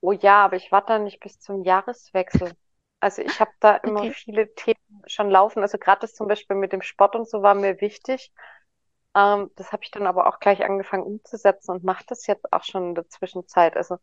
Oh 0.00 0.10
ja, 0.12 0.44
aber 0.44 0.56
ich 0.56 0.72
warte 0.72 0.88
da 0.94 0.98
nicht 0.98 1.20
bis 1.20 1.38
zum 1.40 1.62
Jahreswechsel. 1.64 2.56
Also 3.00 3.22
ich 3.22 3.40
habe 3.40 3.52
da 3.60 3.76
immer 3.76 4.06
Okay. 4.06 4.14
viele 4.24 4.54
Themen 4.54 4.76
schon 5.06 5.30
laufen. 5.30 5.62
Also 5.62 5.78
gerade 5.78 6.00
das 6.02 6.14
zum 6.14 6.28
Beispiel 6.28 6.56
mit 6.56 6.72
dem 6.72 6.82
Sport 6.82 7.16
und 7.16 7.28
so 7.28 7.42
war 7.42 7.54
mir 7.54 7.80
wichtig. 7.80 8.32
Ähm, 9.16 9.50
das 9.56 9.72
habe 9.72 9.84
ich 9.84 9.90
dann 9.90 10.06
aber 10.06 10.26
auch 10.28 10.40
gleich 10.40 10.64
angefangen 10.64 11.04
umzusetzen 11.04 11.72
und 11.72 11.84
mache 11.84 12.04
das 12.08 12.26
jetzt 12.26 12.52
auch 12.52 12.64
schon 12.64 12.90
in 12.90 12.94
der 12.94 13.08
Zwischenzeit. 13.08 13.76
Also 13.76 13.98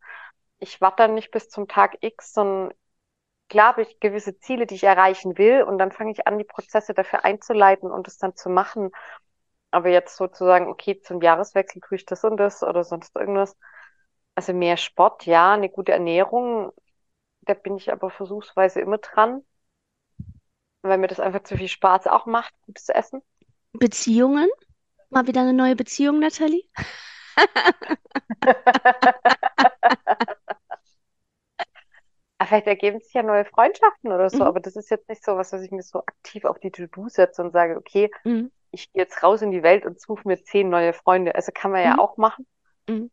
ich 0.60 0.82
warte 0.82 1.04
dann 1.04 1.16
nicht 1.16 1.32
bis 1.32 1.50
zum 1.50 1.68
Tag 1.68 1.98
X, 2.02 2.34
sondern 2.34 2.74
klar 3.50 3.70
habe 3.70 3.84
ich 3.84 4.00
gewisse 4.00 4.40
Ziele, 4.40 4.68
die 4.68 4.76
ich 4.76 4.84
erreichen 4.86 5.38
will 5.38 5.64
und 5.64 5.78
dann 5.80 5.92
fange 5.92 6.12
ich 6.12 6.28
an, 6.28 6.38
die 6.40 6.46
Prozesse 6.46 6.94
dafür 6.94 7.26
einzuleiten 7.26 7.92
und 7.92 8.08
es 8.08 8.18
dann 8.20 8.36
zu 8.36 8.50
machen. 8.50 8.92
Aber 9.72 9.90
jetzt 9.90 10.16
sozusagen, 10.18 10.68
okay, 10.70 11.02
zum 11.02 11.22
Jahreswechsel 11.22 11.82
tue 11.82 11.98
ich 11.98 12.06
das 12.06 12.24
und 12.24 12.38
das 12.38 12.64
oder 12.64 12.84
sonst 12.84 13.16
irgendwas. 13.16 13.58
Also 14.36 14.54
mehr 14.54 14.78
Sport, 14.78 15.26
ja, 15.26 15.54
eine 15.54 15.70
gute 15.70 15.94
Ernährung, 15.94 16.72
da 17.46 17.54
bin 17.56 17.78
ich 17.78 17.92
aber 17.92 18.10
versuchsweise 18.12 18.82
immer 18.82 18.98
dran, 19.00 19.44
weil 20.84 20.98
mir 21.00 21.08
das 21.08 21.20
einfach 21.20 21.44
zu 21.44 21.58
viel 21.58 21.68
Spaß 21.68 22.08
auch 22.08 22.26
macht, 22.28 22.54
gutes 22.62 22.88
Essen. 22.90 23.22
Beziehungen? 23.74 24.50
Mal 25.12 25.28
wieder 25.28 25.42
eine 25.42 25.54
neue 25.54 25.76
Beziehung, 25.76 26.20
Nathalie? 26.20 26.64
Aber 32.38 32.48
Vielleicht 32.48 32.68
ergeben 32.68 33.00
sich 33.00 33.14
ja 33.14 33.24
neue 33.24 33.46
Freundschaften 33.46 34.12
oder 34.12 34.30
so, 34.30 34.44
Mhm. 34.44 34.46
aber 34.46 34.60
das 34.60 34.76
ist 34.76 34.90
jetzt 34.90 35.10
nicht 35.10 35.24
so 35.24 35.36
was, 35.38 35.52
was 35.54 35.62
ich 35.62 35.72
mir 35.72 35.84
so 35.84 36.00
aktiv 36.00 36.46
auf 36.46 36.60
die 36.60 36.72
To-Do 36.72 37.08
setze 37.10 37.42
und 37.44 37.52
sage, 37.52 37.76
okay, 37.78 38.12
Mhm. 38.26 38.50
ich 38.72 38.92
gehe 38.94 39.04
jetzt 39.04 39.24
raus 39.24 39.42
in 39.42 39.52
die 39.52 39.64
Welt 39.64 39.86
und 39.86 40.00
suche 40.02 40.28
mir 40.28 40.44
zehn 40.44 40.70
neue 40.70 40.94
Freunde. 40.94 41.36
Also 41.36 41.52
kann 41.54 41.72
man 41.72 41.84
ja 41.84 41.98
Mhm. 41.98 42.00
auch 42.00 42.18
machen, 42.18 42.48
Mhm. 42.90 43.10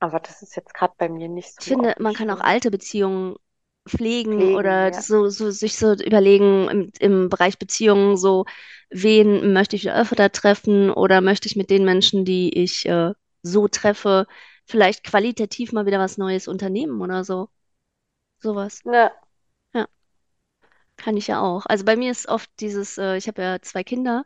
Aber 0.00 0.20
das 0.20 0.40
ist 0.42 0.56
jetzt 0.56 0.72
gerade 0.74 0.94
bei 0.98 1.08
mir 1.10 1.28
nicht 1.28 1.60
Ich 1.60 1.66
so 1.66 1.68
finde, 1.68 1.94
auf 1.94 1.96
dem 1.96 2.00
man 2.00 2.14
kann 2.14 2.30
auch 2.30 2.40
Schirm. 2.40 2.40
alte 2.40 2.70
Beziehungen 2.70 3.36
pflegen 3.88 4.48
Pflegen, 4.52 4.52
oder 4.52 4.92
ja. 4.92 5.02
so, 5.02 5.28
so 5.28 5.50
sich 5.50 5.76
so 5.78 5.92
überlegen 5.94 6.68
im, 6.68 6.92
im 6.98 7.28
Bereich 7.28 7.58
Beziehungen, 7.58 8.16
so, 8.16 8.44
wen 8.90 9.52
möchte 9.52 9.76
ich 9.76 9.90
öfter 9.90 10.30
treffen 10.32 10.90
oder 10.90 11.20
möchte 11.20 11.48
ich 11.48 11.56
mit 11.56 11.70
den 11.70 11.84
Menschen, 11.84 12.24
die 12.24 12.52
ich 12.62 12.86
äh, 12.86 13.12
so 13.42 13.68
treffe, 13.68 14.26
vielleicht 14.66 15.04
qualitativ 15.04 15.72
mal 15.72 15.86
wieder 15.86 15.98
was 16.00 16.18
Neues 16.18 16.48
unternehmen 16.48 17.00
oder 17.00 17.22
so. 17.24 17.48
Sowas. 18.40 18.84
Ja, 18.84 19.12
Ja, 19.74 19.86
kann 20.96 21.16
ich 21.16 21.26
ja 21.28 21.40
auch. 21.40 21.66
Also 21.66 21.84
bei 21.84 21.96
mir 21.96 22.10
ist 22.10 22.28
oft 22.28 22.50
dieses, 22.60 22.98
äh, 22.98 23.16
ich 23.16 23.28
habe 23.28 23.42
ja 23.42 23.60
zwei 23.62 23.84
Kinder 23.84 24.24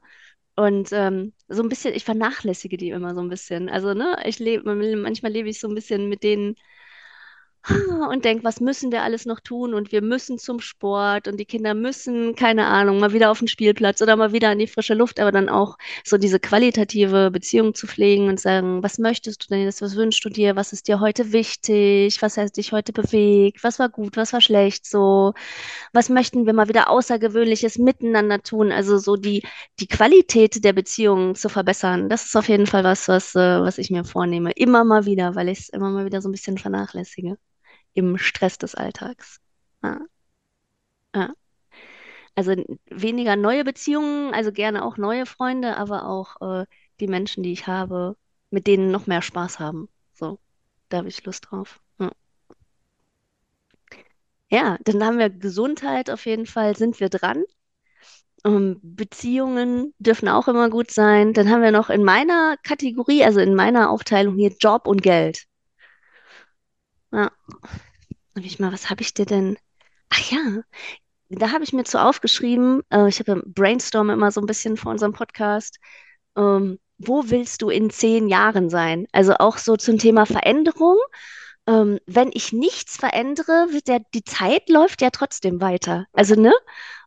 und 0.66 0.90
ähm, 0.92 1.32
so 1.48 1.62
ein 1.62 1.68
bisschen, 1.68 1.94
ich 1.94 2.04
vernachlässige 2.04 2.76
die 2.76 2.90
immer 2.90 3.14
so 3.14 3.20
ein 3.20 3.28
bisschen. 3.28 3.68
Also, 3.68 3.94
ne, 3.94 4.16
ich 4.26 4.38
lebe, 4.38 4.74
manchmal 4.96 5.32
lebe 5.32 5.48
ich 5.48 5.60
so 5.60 5.68
ein 5.68 5.74
bisschen 5.74 6.08
mit 6.08 6.22
denen 6.22 6.56
und 8.10 8.24
denke, 8.24 8.44
was 8.44 8.60
müssen 8.60 8.90
wir 8.90 9.02
alles 9.02 9.26
noch 9.26 9.40
tun? 9.40 9.74
Und 9.74 9.92
wir 9.92 10.00
müssen 10.02 10.38
zum 10.38 10.60
Sport 10.60 11.28
und 11.28 11.38
die 11.38 11.44
Kinder 11.44 11.74
müssen, 11.74 12.34
keine 12.34 12.66
Ahnung, 12.66 12.98
mal 12.98 13.12
wieder 13.12 13.30
auf 13.30 13.38
den 13.38 13.48
Spielplatz 13.48 14.00
oder 14.00 14.16
mal 14.16 14.32
wieder 14.32 14.48
an 14.50 14.58
die 14.58 14.66
frische 14.66 14.94
Luft, 14.94 15.20
aber 15.20 15.30
dann 15.30 15.48
auch 15.50 15.76
so 16.04 16.16
diese 16.16 16.40
qualitative 16.40 17.30
Beziehung 17.30 17.74
zu 17.74 17.86
pflegen 17.86 18.28
und 18.28 18.40
sagen, 18.40 18.82
was 18.82 18.98
möchtest 18.98 19.44
du 19.44 19.54
denn 19.54 19.64
jetzt? 19.64 19.82
Was 19.82 19.94
wünschst 19.96 20.24
du 20.24 20.30
dir? 20.30 20.56
Was 20.56 20.72
ist 20.72 20.88
dir 20.88 21.00
heute 21.00 21.32
wichtig? 21.32 22.22
Was 22.22 22.36
hat 22.38 22.56
dich 22.56 22.72
heute 22.72 22.92
bewegt? 22.92 23.62
Was 23.62 23.78
war 23.78 23.90
gut? 23.90 24.16
Was 24.16 24.32
war 24.32 24.40
schlecht? 24.40 24.86
So, 24.86 25.34
was 25.92 26.08
möchten 26.08 26.46
wir 26.46 26.54
mal 26.54 26.68
wieder 26.68 26.88
Außergewöhnliches 26.90 27.78
miteinander 27.78 28.42
tun? 28.42 28.72
Also 28.72 28.98
so 28.98 29.16
die, 29.16 29.42
die 29.80 29.86
Qualität 29.86 30.64
der 30.64 30.72
Beziehung 30.72 31.34
zu 31.34 31.48
verbessern. 31.50 32.08
Das 32.08 32.24
ist 32.24 32.36
auf 32.36 32.48
jeden 32.48 32.66
Fall 32.66 32.84
was, 32.84 33.08
was, 33.08 33.34
äh, 33.34 33.60
was 33.60 33.78
ich 33.78 33.90
mir 33.90 34.04
vornehme. 34.04 34.52
Immer 34.52 34.84
mal 34.84 35.04
wieder, 35.04 35.34
weil 35.34 35.48
ich 35.50 35.60
es 35.60 35.68
immer 35.68 35.90
mal 35.90 36.04
wieder 36.06 36.22
so 36.22 36.28
ein 36.28 36.32
bisschen 36.32 36.58
vernachlässige 36.58 37.36
im 37.94 38.18
Stress 38.18 38.58
des 38.58 38.74
Alltags. 38.74 39.40
Ja, 39.82 40.00
ja. 41.14 41.34
Also 42.34 42.54
weniger 42.86 43.36
neue 43.36 43.64
Beziehungen, 43.64 44.32
also 44.34 44.52
gerne 44.52 44.84
auch 44.84 44.96
neue 44.96 45.26
Freunde, 45.26 45.76
aber 45.76 46.06
auch 46.06 46.40
äh, 46.40 46.66
die 47.00 47.08
Menschen, 47.08 47.42
die 47.42 47.52
ich 47.52 47.66
habe, 47.66 48.16
mit 48.50 48.66
denen 48.66 48.90
noch 48.90 49.06
mehr 49.06 49.22
Spaß 49.22 49.58
haben. 49.58 49.88
So, 50.14 50.38
da 50.88 50.98
habe 50.98 51.08
ich 51.08 51.24
Lust 51.24 51.48
drauf. 51.50 51.80
Ja. 51.98 52.10
Ja, 54.50 54.78
dann 54.84 55.04
haben 55.04 55.18
wir 55.18 55.30
Gesundheit 55.30 56.10
auf 56.10 56.26
jeden 56.26 56.46
Fall, 56.46 56.76
sind 56.76 57.00
wir 57.00 57.08
dran. 57.08 57.44
Ähm, 58.44 58.78
Beziehungen 58.82 59.94
dürfen 59.98 60.28
auch 60.28 60.48
immer 60.48 60.70
gut 60.70 60.90
sein. 60.90 61.32
Dann 61.34 61.50
haben 61.50 61.62
wir 61.62 61.72
noch 61.72 61.90
in 61.90 62.04
meiner 62.04 62.56
Kategorie, 62.62 63.24
also 63.24 63.40
in 63.40 63.54
meiner 63.54 63.90
Aufteilung 63.90 64.36
hier 64.36 64.54
Job 64.58 64.86
und 64.86 65.02
Geld. 65.02 65.46
Ja, 67.12 67.30
hab 68.36 68.44
ich 68.44 68.58
mal, 68.58 68.72
was 68.72 68.90
habe 68.90 69.02
ich 69.02 69.14
dir 69.14 69.26
denn? 69.26 69.58
Ach 70.10 70.30
ja, 70.30 70.62
da 71.30 71.52
habe 71.52 71.64
ich 71.64 71.72
mir 71.72 71.84
zu 71.84 72.00
aufgeschrieben, 72.02 72.82
äh, 72.90 73.08
ich 73.08 73.20
habe 73.20 73.42
Brainstorm 73.46 74.10
immer 74.10 74.30
so 74.32 74.40
ein 74.40 74.46
bisschen 74.46 74.76
vor 74.76 74.92
unserem 74.92 75.12
Podcast. 75.12 75.78
Ähm, 76.36 76.78
wo 76.98 77.24
willst 77.30 77.62
du 77.62 77.70
in 77.70 77.90
zehn 77.90 78.28
Jahren 78.28 78.70
sein? 78.70 79.06
Also 79.12 79.34
auch 79.34 79.58
so 79.58 79.76
zum 79.76 79.98
Thema 79.98 80.26
Veränderung. 80.26 80.98
Ähm, 81.66 81.98
wenn 82.06 82.30
ich 82.34 82.52
nichts 82.52 82.96
verändere, 82.96 83.68
wird 83.70 83.88
der, 83.88 84.00
die 84.14 84.24
Zeit 84.24 84.68
läuft 84.68 85.02
ja 85.02 85.10
trotzdem 85.10 85.60
weiter. 85.60 86.06
Also, 86.12 86.34
ne? 86.34 86.52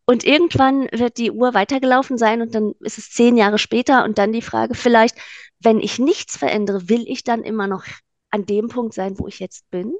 Und 0.06 0.26
irgendwann 0.26 0.90
wird 0.92 1.18
die 1.18 1.32
Uhr 1.32 1.54
weitergelaufen 1.54 2.18
sein 2.18 2.42
und 2.42 2.56
dann 2.56 2.74
ist 2.82 2.98
es 2.98 3.12
zehn 3.12 3.38
Jahre 3.38 3.58
später 3.60 4.04
und 4.04 4.18
dann 4.18 4.34
die 4.34 4.42
Frage, 4.42 4.76
vielleicht, 4.76 5.18
wenn 5.60 5.80
ich 5.80 6.00
nichts 6.00 6.38
verändere, 6.38 6.90
will 6.90 7.06
ich 7.08 7.24
dann 7.24 7.44
immer 7.44 7.68
noch 7.68 7.86
an 8.34 8.46
dem 8.46 8.68
Punkt 8.68 8.94
sein, 8.96 9.20
wo 9.20 9.28
ich 9.28 9.40
jetzt 9.40 9.70
bin? 9.70 9.94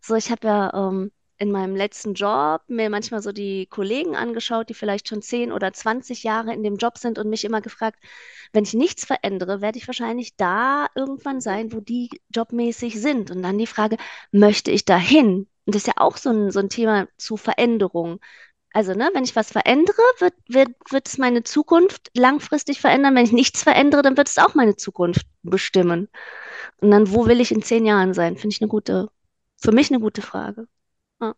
So, 0.00 0.16
ich 0.16 0.30
habe 0.30 0.46
ja 0.46 0.88
ähm, 0.88 1.12
in 1.38 1.52
meinem 1.52 1.76
letzten 1.76 2.14
Job 2.14 2.62
mir 2.66 2.90
manchmal 2.90 3.22
so 3.22 3.32
die 3.32 3.66
Kollegen 3.66 4.16
angeschaut, 4.16 4.68
die 4.68 4.74
vielleicht 4.74 5.08
schon 5.08 5.22
10 5.22 5.52
oder 5.52 5.72
20 5.72 6.24
Jahre 6.24 6.52
in 6.52 6.62
dem 6.64 6.76
Job 6.76 6.98
sind 6.98 7.18
und 7.18 7.30
mich 7.30 7.44
immer 7.44 7.60
gefragt, 7.60 8.02
wenn 8.52 8.64
ich 8.64 8.74
nichts 8.74 9.04
verändere, 9.04 9.60
werde 9.60 9.78
ich 9.78 9.86
wahrscheinlich 9.86 10.36
da 10.36 10.88
irgendwann 10.96 11.40
sein, 11.40 11.72
wo 11.72 11.80
die 11.80 12.10
jobmäßig 12.34 13.00
sind. 13.00 13.30
Und 13.30 13.42
dann 13.42 13.56
die 13.58 13.66
Frage, 13.68 13.96
möchte 14.32 14.70
ich 14.72 14.84
dahin? 14.84 15.48
Und 15.66 15.74
das 15.74 15.82
ist 15.82 15.86
ja 15.86 15.94
auch 15.96 16.16
so 16.16 16.30
ein, 16.30 16.50
so 16.50 16.58
ein 16.60 16.68
Thema 16.68 17.06
zu 17.18 17.36
Veränderung. 17.36 18.20
Also, 18.72 18.92
ne, 18.94 19.10
wenn 19.14 19.24
ich 19.24 19.36
was 19.36 19.52
verändere, 19.52 20.02
wird, 20.18 20.34
wird, 20.48 20.70
wird 20.90 21.06
es 21.08 21.18
meine 21.18 21.44
Zukunft 21.44 22.10
langfristig 22.16 22.80
verändern. 22.80 23.14
Wenn 23.14 23.24
ich 23.24 23.32
nichts 23.32 23.62
verändere, 23.62 24.02
dann 24.02 24.16
wird 24.16 24.28
es 24.28 24.38
auch 24.38 24.54
meine 24.54 24.76
Zukunft 24.76 25.26
bestimmen. 25.42 26.08
Und 26.84 26.90
dann, 26.90 27.10
wo 27.10 27.26
will 27.26 27.40
ich 27.40 27.50
in 27.50 27.62
zehn 27.62 27.86
Jahren 27.86 28.12
sein? 28.12 28.36
Finde 28.36 28.54
ich 28.54 28.60
eine 28.60 28.68
gute, 28.68 29.08
für 29.56 29.72
mich 29.72 29.90
eine 29.90 30.00
gute 30.00 30.20
Frage. 30.20 30.68
Ja. 31.18 31.34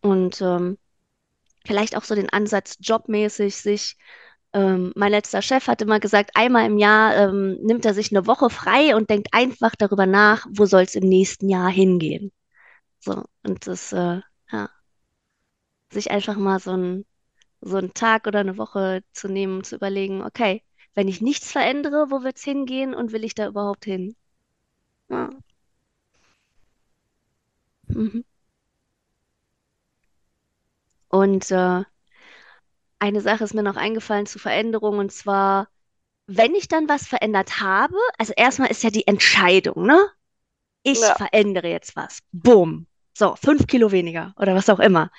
Und 0.00 0.40
ähm, 0.40 0.78
vielleicht 1.66 1.96
auch 1.96 2.04
so 2.04 2.14
den 2.14 2.30
Ansatz, 2.30 2.76
jobmäßig 2.80 3.56
sich. 3.56 3.96
Ähm, 4.52 4.92
mein 4.94 5.10
letzter 5.10 5.42
Chef 5.42 5.66
hat 5.66 5.82
immer 5.82 5.98
gesagt, 5.98 6.30
einmal 6.34 6.66
im 6.66 6.78
Jahr 6.78 7.16
ähm, 7.16 7.58
nimmt 7.62 7.84
er 7.84 7.94
sich 7.94 8.12
eine 8.12 8.28
Woche 8.28 8.48
frei 8.48 8.94
und 8.94 9.10
denkt 9.10 9.30
einfach 9.32 9.74
darüber 9.76 10.06
nach, 10.06 10.46
wo 10.50 10.64
soll 10.64 10.82
es 10.82 10.94
im 10.94 11.08
nächsten 11.08 11.48
Jahr 11.48 11.68
hingehen. 11.68 12.30
So, 13.00 13.24
und 13.42 13.66
das, 13.66 13.92
äh, 13.92 14.20
ja, 14.52 14.70
sich 15.92 16.12
einfach 16.12 16.36
mal 16.36 16.60
so 16.60 16.76
ein, 16.76 17.06
so 17.60 17.76
einen 17.78 17.92
Tag 17.94 18.28
oder 18.28 18.38
eine 18.40 18.56
Woche 18.56 19.02
zu 19.12 19.28
nehmen, 19.28 19.64
zu 19.64 19.74
überlegen, 19.76 20.22
okay, 20.22 20.62
wenn 20.98 21.06
ich 21.06 21.20
nichts 21.20 21.52
verändere, 21.52 22.06
wo 22.10 22.24
wird 22.24 22.38
es 22.38 22.42
hingehen 22.42 22.92
und 22.92 23.12
will 23.12 23.22
ich 23.22 23.36
da 23.36 23.46
überhaupt 23.46 23.84
hin? 23.84 24.16
Ja. 25.08 25.30
Mhm. 27.88 28.24
Und 31.08 31.52
äh, 31.52 31.84
eine 32.98 33.20
Sache 33.20 33.44
ist 33.44 33.54
mir 33.54 33.62
noch 33.62 33.76
eingefallen 33.76 34.26
zu 34.26 34.40
Veränderungen, 34.40 34.98
und 34.98 35.12
zwar, 35.12 35.68
wenn 36.26 36.56
ich 36.56 36.66
dann 36.66 36.88
was 36.88 37.06
verändert 37.06 37.60
habe, 37.60 37.94
also 38.18 38.32
erstmal 38.36 38.72
ist 38.72 38.82
ja 38.82 38.90
die 38.90 39.06
Entscheidung, 39.06 39.86
ne? 39.86 40.04
ich 40.82 41.00
Ja. 41.00 41.14
verändere 41.14 41.68
jetzt 41.68 41.94
was. 41.94 42.18
Bumm. 42.32 42.88
So, 43.18 43.34
fünf 43.34 43.66
Kilo 43.66 43.90
weniger 43.90 44.32
oder 44.36 44.54
was 44.54 44.68
auch 44.68 44.78
immer. 44.78 45.10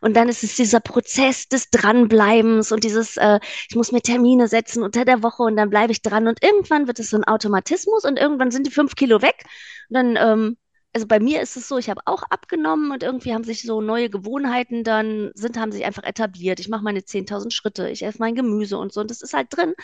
Und 0.00 0.16
dann 0.16 0.28
ist 0.28 0.42
es 0.42 0.56
dieser 0.56 0.80
Prozess 0.80 1.48
des 1.48 1.70
Dranbleibens 1.70 2.72
und 2.72 2.82
dieses, 2.82 3.16
äh, 3.16 3.38
ich 3.68 3.76
muss 3.76 3.92
mir 3.92 4.00
Termine 4.02 4.48
setzen 4.48 4.82
unter 4.82 5.04
der 5.04 5.22
Woche 5.22 5.44
und 5.44 5.54
dann 5.54 5.70
bleibe 5.70 5.92
ich 5.92 6.02
dran. 6.02 6.26
Und 6.26 6.42
irgendwann 6.42 6.88
wird 6.88 6.98
es 6.98 7.10
so 7.10 7.16
ein 7.16 7.22
Automatismus 7.22 8.04
und 8.04 8.18
irgendwann 8.18 8.50
sind 8.50 8.66
die 8.66 8.72
fünf 8.72 8.96
Kilo 8.96 9.22
weg. 9.22 9.44
Und 9.88 9.94
dann, 9.94 10.16
ähm, 10.16 10.56
also 10.92 11.06
bei 11.06 11.20
mir 11.20 11.42
ist 11.42 11.56
es 11.56 11.68
so, 11.68 11.78
ich 11.78 11.88
habe 11.90 12.00
auch 12.06 12.24
abgenommen 12.24 12.90
und 12.90 13.04
irgendwie 13.04 13.32
haben 13.34 13.44
sich 13.44 13.62
so 13.62 13.80
neue 13.80 14.10
Gewohnheiten 14.10 14.82
dann, 14.82 15.30
sind, 15.34 15.56
haben 15.56 15.70
sich 15.70 15.84
einfach 15.84 16.02
etabliert. 16.02 16.58
Ich 16.58 16.68
mache 16.68 16.82
meine 16.82 17.02
10.000 17.04 17.52
Schritte, 17.52 17.88
ich 17.88 18.02
esse 18.02 18.18
mein 18.18 18.34
Gemüse 18.34 18.78
und 18.78 18.92
so 18.92 19.00
und 19.00 19.12
das 19.12 19.22
ist 19.22 19.32
halt 19.32 19.46
drin. 19.56 19.74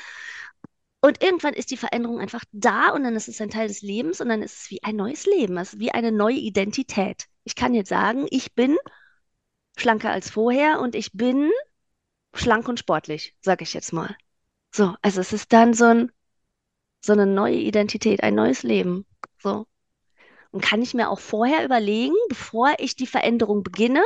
Und 1.02 1.22
irgendwann 1.22 1.54
ist 1.54 1.70
die 1.70 1.76
Veränderung 1.76 2.18
einfach 2.18 2.42
da 2.52 2.90
und 2.90 3.04
dann 3.04 3.14
ist 3.14 3.28
es 3.28 3.40
ein 3.40 3.50
Teil 3.50 3.68
des 3.68 3.80
Lebens 3.80 4.20
und 4.20 4.28
dann 4.28 4.42
ist 4.42 4.62
es 4.62 4.70
wie 4.70 4.82
ein 4.82 4.96
neues 4.96 5.24
Leben, 5.26 5.56
es 5.56 5.74
ist 5.74 5.80
wie 5.80 5.92
eine 5.92 6.10
neue 6.10 6.36
Identität. 6.36 7.29
Ich 7.50 7.56
kann 7.56 7.74
jetzt 7.74 7.88
sagen, 7.88 8.28
ich 8.30 8.54
bin 8.54 8.78
schlanker 9.76 10.12
als 10.12 10.30
vorher 10.30 10.78
und 10.78 10.94
ich 10.94 11.10
bin 11.12 11.50
schlank 12.32 12.68
und 12.68 12.78
sportlich, 12.78 13.34
sage 13.40 13.64
ich 13.64 13.74
jetzt 13.74 13.92
mal. 13.92 14.16
So, 14.70 14.94
also 15.02 15.20
es 15.20 15.32
ist 15.32 15.52
dann 15.52 15.74
so 15.74 15.86
ein, 15.86 16.12
so 17.04 17.12
eine 17.12 17.26
neue 17.26 17.56
Identität, 17.56 18.22
ein 18.22 18.36
neues 18.36 18.62
Leben. 18.62 19.04
So. 19.42 19.66
Und 20.52 20.60
kann 20.62 20.80
ich 20.80 20.94
mir 20.94 21.10
auch 21.10 21.18
vorher 21.18 21.64
überlegen, 21.64 22.14
bevor 22.28 22.72
ich 22.78 22.94
die 22.94 23.08
Veränderung 23.08 23.64
beginne, 23.64 24.04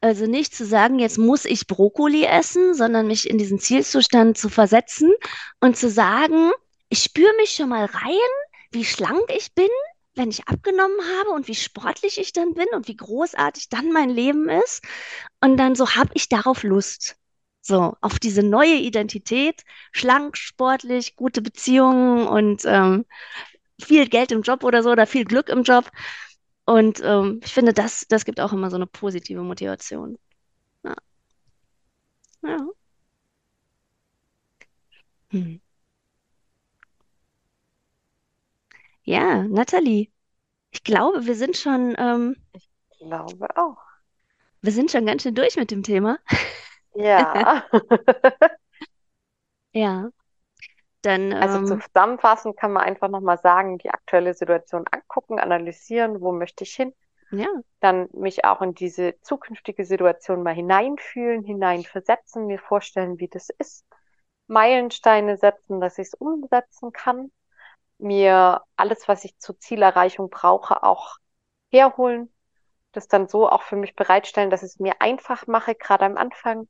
also 0.00 0.24
nicht 0.24 0.54
zu 0.54 0.64
sagen, 0.64 0.98
jetzt 0.98 1.18
muss 1.18 1.44
ich 1.44 1.66
Brokkoli 1.66 2.24
essen, 2.24 2.72
sondern 2.72 3.08
mich 3.08 3.28
in 3.28 3.36
diesen 3.36 3.58
Zielzustand 3.58 4.38
zu 4.38 4.48
versetzen 4.48 5.12
und 5.60 5.76
zu 5.76 5.90
sagen, 5.90 6.50
ich 6.88 7.02
spüre 7.02 7.36
mich 7.36 7.50
schon 7.50 7.68
mal 7.68 7.84
rein, 7.84 8.32
wie 8.70 8.86
schlank 8.86 9.30
ich 9.36 9.52
bin, 9.52 9.68
wenn 10.18 10.30
ich 10.30 10.48
abgenommen 10.48 10.98
habe 11.20 11.30
und 11.30 11.48
wie 11.48 11.54
sportlich 11.54 12.18
ich 12.18 12.32
dann 12.32 12.54
bin 12.54 12.66
und 12.74 12.88
wie 12.88 12.96
großartig 12.96 13.68
dann 13.70 13.92
mein 13.92 14.10
Leben 14.10 14.48
ist. 14.48 14.82
Und 15.40 15.56
dann 15.56 15.74
so 15.74 15.94
habe 15.94 16.10
ich 16.14 16.28
darauf 16.28 16.62
Lust. 16.62 17.16
So, 17.62 17.96
auf 18.00 18.18
diese 18.18 18.42
neue 18.42 18.76
Identität, 18.76 19.62
schlank, 19.92 20.36
sportlich, 20.36 21.16
gute 21.16 21.42
Beziehungen 21.42 22.26
und 22.26 22.62
ähm, 22.64 23.04
viel 23.80 24.08
Geld 24.08 24.32
im 24.32 24.42
Job 24.42 24.64
oder 24.64 24.82
so 24.82 24.90
oder 24.90 25.06
viel 25.06 25.24
Glück 25.24 25.48
im 25.48 25.62
Job. 25.64 25.90
Und 26.66 27.00
ähm, 27.04 27.40
ich 27.44 27.52
finde, 27.54 27.72
das, 27.72 28.06
das 28.08 28.24
gibt 28.24 28.40
auch 28.40 28.52
immer 28.52 28.70
so 28.70 28.76
eine 28.76 28.86
positive 28.86 29.42
Motivation. 29.42 30.18
Ja. 30.84 30.94
Ja. 32.42 32.58
Hm. 35.30 35.58
Ja, 39.12 39.42
Nathalie, 39.42 40.12
ich 40.72 40.84
glaube, 40.84 41.26
wir 41.26 41.34
sind 41.36 41.56
schon, 41.56 41.94
ähm, 41.98 42.36
Ich 42.52 42.68
glaube 42.98 43.48
auch. 43.56 43.78
wir 44.62 44.70
sind 44.72 44.90
schon 44.92 45.04
ganz 45.06 45.22
schön 45.22 45.34
durch 45.34 45.56
mit 45.56 45.70
dem 45.72 45.82
Thema. 45.82 46.18
Ja. 46.94 47.64
Ja, 49.72 50.10
dann, 51.02 51.32
Also 51.40 51.58
ähm, 51.62 51.82
zusammenfassend 51.82 52.56
kann 52.56 52.72
man 52.72 52.82
einfach 52.84 53.08
nochmal 53.08 53.38
sagen, 53.38 53.78
die 53.78 53.90
aktuelle 53.90 54.34
Situation 54.34 54.84
angucken, 54.90 55.38
analysieren, 55.38 56.20
wo 56.20 56.32
möchte 56.32 56.64
ich 56.64 56.74
hin, 56.74 56.92
ja, 57.30 57.62
dann 57.80 58.08
mich 58.12 58.44
auch 58.44 58.62
in 58.62 58.74
diese 58.74 59.20
zukünftige 59.22 59.84
Situation 59.84 60.42
mal 60.42 60.54
hineinfühlen, 60.54 61.44
hineinversetzen, 61.44 62.46
mir 62.46 62.58
vorstellen, 62.60 63.18
wie 63.20 63.28
das 63.28 63.50
ist, 63.58 63.86
Meilensteine 64.48 65.36
setzen, 65.38 65.80
dass 65.80 65.98
ich 65.98 66.08
es 66.08 66.14
umsetzen 66.14 66.92
kann, 66.92 67.32
mir 67.98 68.62
alles, 68.76 69.08
was 69.08 69.24
ich 69.24 69.38
zur 69.38 69.58
Zielerreichung 69.58 70.30
brauche, 70.30 70.82
auch 70.82 71.16
herholen, 71.70 72.32
das 72.92 73.08
dann 73.08 73.28
so 73.28 73.48
auch 73.48 73.62
für 73.62 73.76
mich 73.76 73.94
bereitstellen, 73.94 74.50
dass 74.50 74.62
ich 74.62 74.70
es 74.70 74.78
mir 74.80 75.00
einfach 75.00 75.46
mache, 75.46 75.74
gerade 75.74 76.04
am 76.04 76.16
Anfang, 76.16 76.68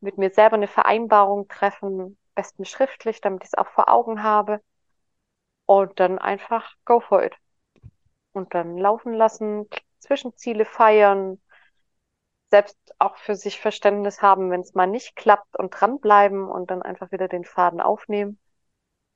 mit 0.00 0.18
mir 0.18 0.30
selber 0.30 0.56
eine 0.56 0.68
Vereinbarung 0.68 1.48
treffen, 1.48 2.18
besten 2.34 2.64
schriftlich, 2.64 3.20
damit 3.20 3.44
ich 3.44 3.50
es 3.52 3.58
auch 3.58 3.68
vor 3.68 3.88
Augen 3.88 4.22
habe 4.22 4.60
und 5.66 5.98
dann 6.00 6.18
einfach 6.18 6.74
go 6.84 7.00
for 7.00 7.22
it. 7.24 7.34
Und 8.32 8.54
dann 8.54 8.76
laufen 8.76 9.14
lassen, 9.14 9.68
Zwischenziele 10.00 10.64
feiern, 10.64 11.40
selbst 12.50 12.78
auch 12.98 13.16
für 13.16 13.34
sich 13.36 13.60
Verständnis 13.60 14.22
haben, 14.22 14.50
wenn 14.50 14.60
es 14.60 14.74
mal 14.74 14.86
nicht 14.86 15.16
klappt 15.16 15.58
und 15.58 15.70
dranbleiben 15.70 16.48
und 16.48 16.70
dann 16.70 16.82
einfach 16.82 17.10
wieder 17.10 17.28
den 17.28 17.44
Faden 17.44 17.80
aufnehmen. 17.80 18.38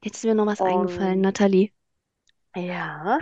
Jetzt 0.04 0.18
ist 0.18 0.24
mir 0.24 0.34
noch 0.34 0.46
was 0.46 0.62
eingefallen, 0.62 1.20
Und 1.20 1.22
Nathalie. 1.22 1.72
ja, 2.56 3.18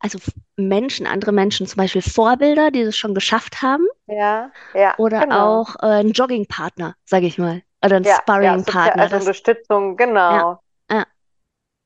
Also 0.00 0.18
Menschen, 0.56 1.06
andere 1.06 1.32
Menschen, 1.32 1.66
zum 1.66 1.76
Beispiel 1.76 2.02
Vorbilder, 2.02 2.70
die 2.70 2.80
es 2.80 2.96
schon 2.96 3.14
geschafft 3.14 3.62
haben, 3.62 3.86
ja, 4.06 4.52
ja, 4.74 4.96
oder 4.96 5.24
genau. 5.24 5.64
auch 5.68 5.76
äh, 5.76 6.00
ein 6.00 6.12
Joggingpartner, 6.12 6.94
sage 7.04 7.26
ich 7.26 7.38
mal, 7.38 7.62
oder 7.84 7.96
ein 7.96 8.04
Ja, 8.04 8.20
ja, 8.40 8.58
Sozial 8.58 8.96
Sparringpartner. 8.98 9.08
also 9.08 9.16
Das, 9.16 9.20
Unterstützung, 9.20 9.96
ja, 10.28 10.44
genau. 10.44 10.62
ja, 10.90 11.06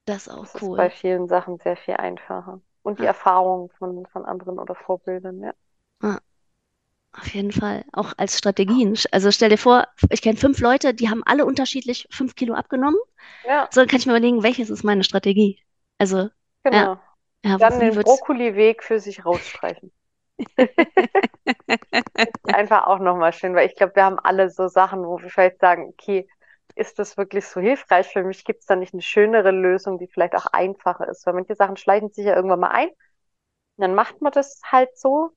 das 0.07 0.25
ist 0.25 0.31
auch 0.31 0.49
Das 0.53 0.63
ist 0.63 0.63
cool. 0.63 0.77
bei 0.77 0.89
vielen 0.89 1.27
Sachen 1.27 1.59
sehr 1.59 1.77
viel 1.77 1.95
einfacher. 1.95 2.61
Und 2.83 3.01
die 3.01 3.05
Ja, 3.05 3.07
Erfahrung 3.07 3.71
von, 3.79 4.07
von 4.07 4.25
anderen 4.25 4.61
oder 4.61 4.77
Vorbildern, 4.77 5.41
ja. 5.41 5.53
ja, 6.03 6.21
auf 7.13 7.35
jeden 7.35 7.53
Fall. 7.53 7.85
Auch 7.93 8.13
als 8.17 8.39
Strategien. 8.39 8.97
Also 9.13 9.31
stell 9.31 9.51
dir 9.51 9.59
vor, 9.59 9.87
ich 10.11 10.23
kenne 10.23 10.39
fünf 10.39 10.61
Leute, 10.61 10.95
die 10.95 11.09
haben 11.11 11.23
alle 11.25 11.45
unterschiedlich 11.45 12.09
fünf 12.11 12.35
Kilo 12.35 12.55
abgenommen. 12.55 12.99
Ja, 13.43 13.73
So, 13.73 13.81
dann 13.81 13.89
kann 13.89 14.01
ich 14.01 14.07
mir 14.07 14.13
überlegen, 14.15 14.43
welches 14.43 14.71
ist 14.71 14.85
meine 14.85 15.05
Strategie? 15.05 15.61
Also, 15.99 16.31
ja, 16.71 16.89
genau. 16.89 16.99
ja, 17.45 17.61
Dann 17.61 17.81
wie 17.81 17.81
den 17.81 17.97
wird's? 17.97 18.25
Brokkoliweg 18.25 18.83
für 18.83 18.99
sich 19.01 19.25
rausstreichen. 19.25 19.93
Einfach 22.51 22.87
auch 22.87 22.99
nochmal 22.99 23.33
schön, 23.33 23.55
weil 23.55 23.67
ich 23.67 23.77
glaube, 23.77 23.97
wir 23.97 24.05
haben 24.05 24.19
alle 24.19 24.51
so 24.51 24.69
Sachen, 24.69 25.05
wo 25.07 25.21
wir 25.23 25.31
vielleicht 25.31 25.61
sagen, 25.61 25.87
okay, 25.89 26.29
ist 26.75 26.99
das 26.99 27.17
wirklich 27.17 27.47
so 27.47 27.61
hilfreich 27.61 28.09
für 28.09 28.23
mich? 28.25 28.45
Gibt 28.45 28.61
es 28.61 28.67
da 28.67 28.77
nicht 28.77 28.93
eine 28.95 29.03
schönere 29.03 29.51
Lösung, 29.51 29.99
die 29.99 30.07
vielleicht 30.07 30.35
auch 30.35 30.47
einfacher 30.47 31.09
ist? 31.09 31.27
Weil 31.27 31.35
manche 31.35 31.55
Sachen 31.55 31.77
schleichen 31.77 32.11
sich 32.11 32.27
ja 32.27 32.35
irgendwann 32.37 32.61
mal 32.61 32.71
ein. 32.71 32.89
Und 32.89 32.97
dann 33.79 33.95
macht 33.95 34.21
man 34.23 34.33
das 34.33 34.61
halt 34.65 34.97
so 34.99 35.31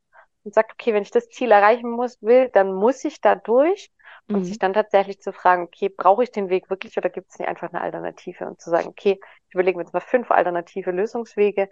und 0.45 0.53
sagt, 0.55 0.73
okay, 0.73 0.93
wenn 0.93 1.03
ich 1.03 1.11
das 1.11 1.29
Ziel 1.29 1.51
erreichen 1.51 1.91
muss, 1.91 2.21
will, 2.21 2.49
dann 2.49 2.73
muss 2.75 3.05
ich 3.05 3.21
da 3.21 3.35
durch. 3.35 3.91
Und 4.31 4.45
sich 4.45 4.57
Mhm. 4.57 4.59
dann 4.59 4.73
tatsächlich 4.73 5.21
zu 5.21 5.33
fragen, 5.33 5.63
okay, 5.63 5.89
brauche 5.89 6.23
ich 6.23 6.31
den 6.31 6.49
Weg 6.49 6.69
wirklich 6.69 6.97
oder 6.97 7.09
gibt 7.09 7.31
es 7.31 7.39
nicht 7.39 7.47
einfach 7.49 7.69
eine 7.71 7.81
Alternative? 7.81 8.47
Und 8.47 8.61
zu 8.61 8.69
sagen, 8.69 8.87
okay, 8.89 9.19
ich 9.47 9.55
überlege 9.55 9.77
mir 9.77 9.83
jetzt 9.85 9.93
mal 9.93 10.01
fünf 10.01 10.31
alternative 10.31 10.91
Lösungswege 10.91 11.69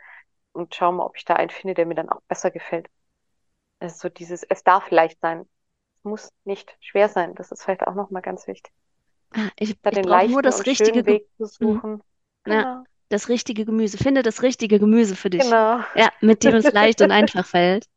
und 0.54 0.76
schaue 0.76 0.94
mal, 0.94 1.06
ob 1.06 1.18
ich 1.18 1.26
da 1.26 1.36
einen 1.36 1.50
finde, 1.52 1.76
der 1.76 1.86
mir 1.88 1.96
dann 1.96 2.10
auch 2.10 2.22
besser 2.30 2.52
gefällt. 2.52 2.90
Also 3.80 3.98
so 3.98 4.10
dieses, 4.10 4.44
es 4.44 4.64
darf 4.64 4.90
leicht 4.92 5.20
sein. 5.22 5.48
Es 5.98 6.04
muss 6.06 6.34
nicht 6.46 6.76
schwer 6.82 7.10
sein. 7.10 7.36
Das 7.36 7.52
ist 7.52 7.64
vielleicht 7.64 7.88
auch 7.88 7.96
nochmal 7.96 8.24
ganz 8.24 8.48
wichtig. 8.48 8.74
Ah, 9.32 9.50
ich, 9.60 9.78
Da 9.84 9.92
ich 9.92 10.02
den 10.02 10.04
brauche 10.04 10.30
nur 10.30 10.42
leichten 10.42 10.52
das 10.66 10.66
richtige, 10.66 11.06
Weg 11.06 11.28
zu 11.38 11.46
mhm. 11.60 11.84
suchen. 11.86 12.02
Ja, 12.48 12.66
Genau, 12.66 12.86
das 13.10 13.30
richtige 13.30 13.66
Gemüse. 13.66 13.98
Finde 13.98 14.24
das 14.24 14.42
richtige 14.44 14.80
Gemüse 14.80 15.16
für 15.18 15.30
dich. 15.32 15.56
genau, 15.56 15.84
Ja, 15.94 16.12
mit 16.22 16.44
dem 16.44 16.56
es 16.56 16.72
leicht 16.72 17.02
und 17.02 17.12
einfach 17.12 17.46
fällt. 17.48 17.88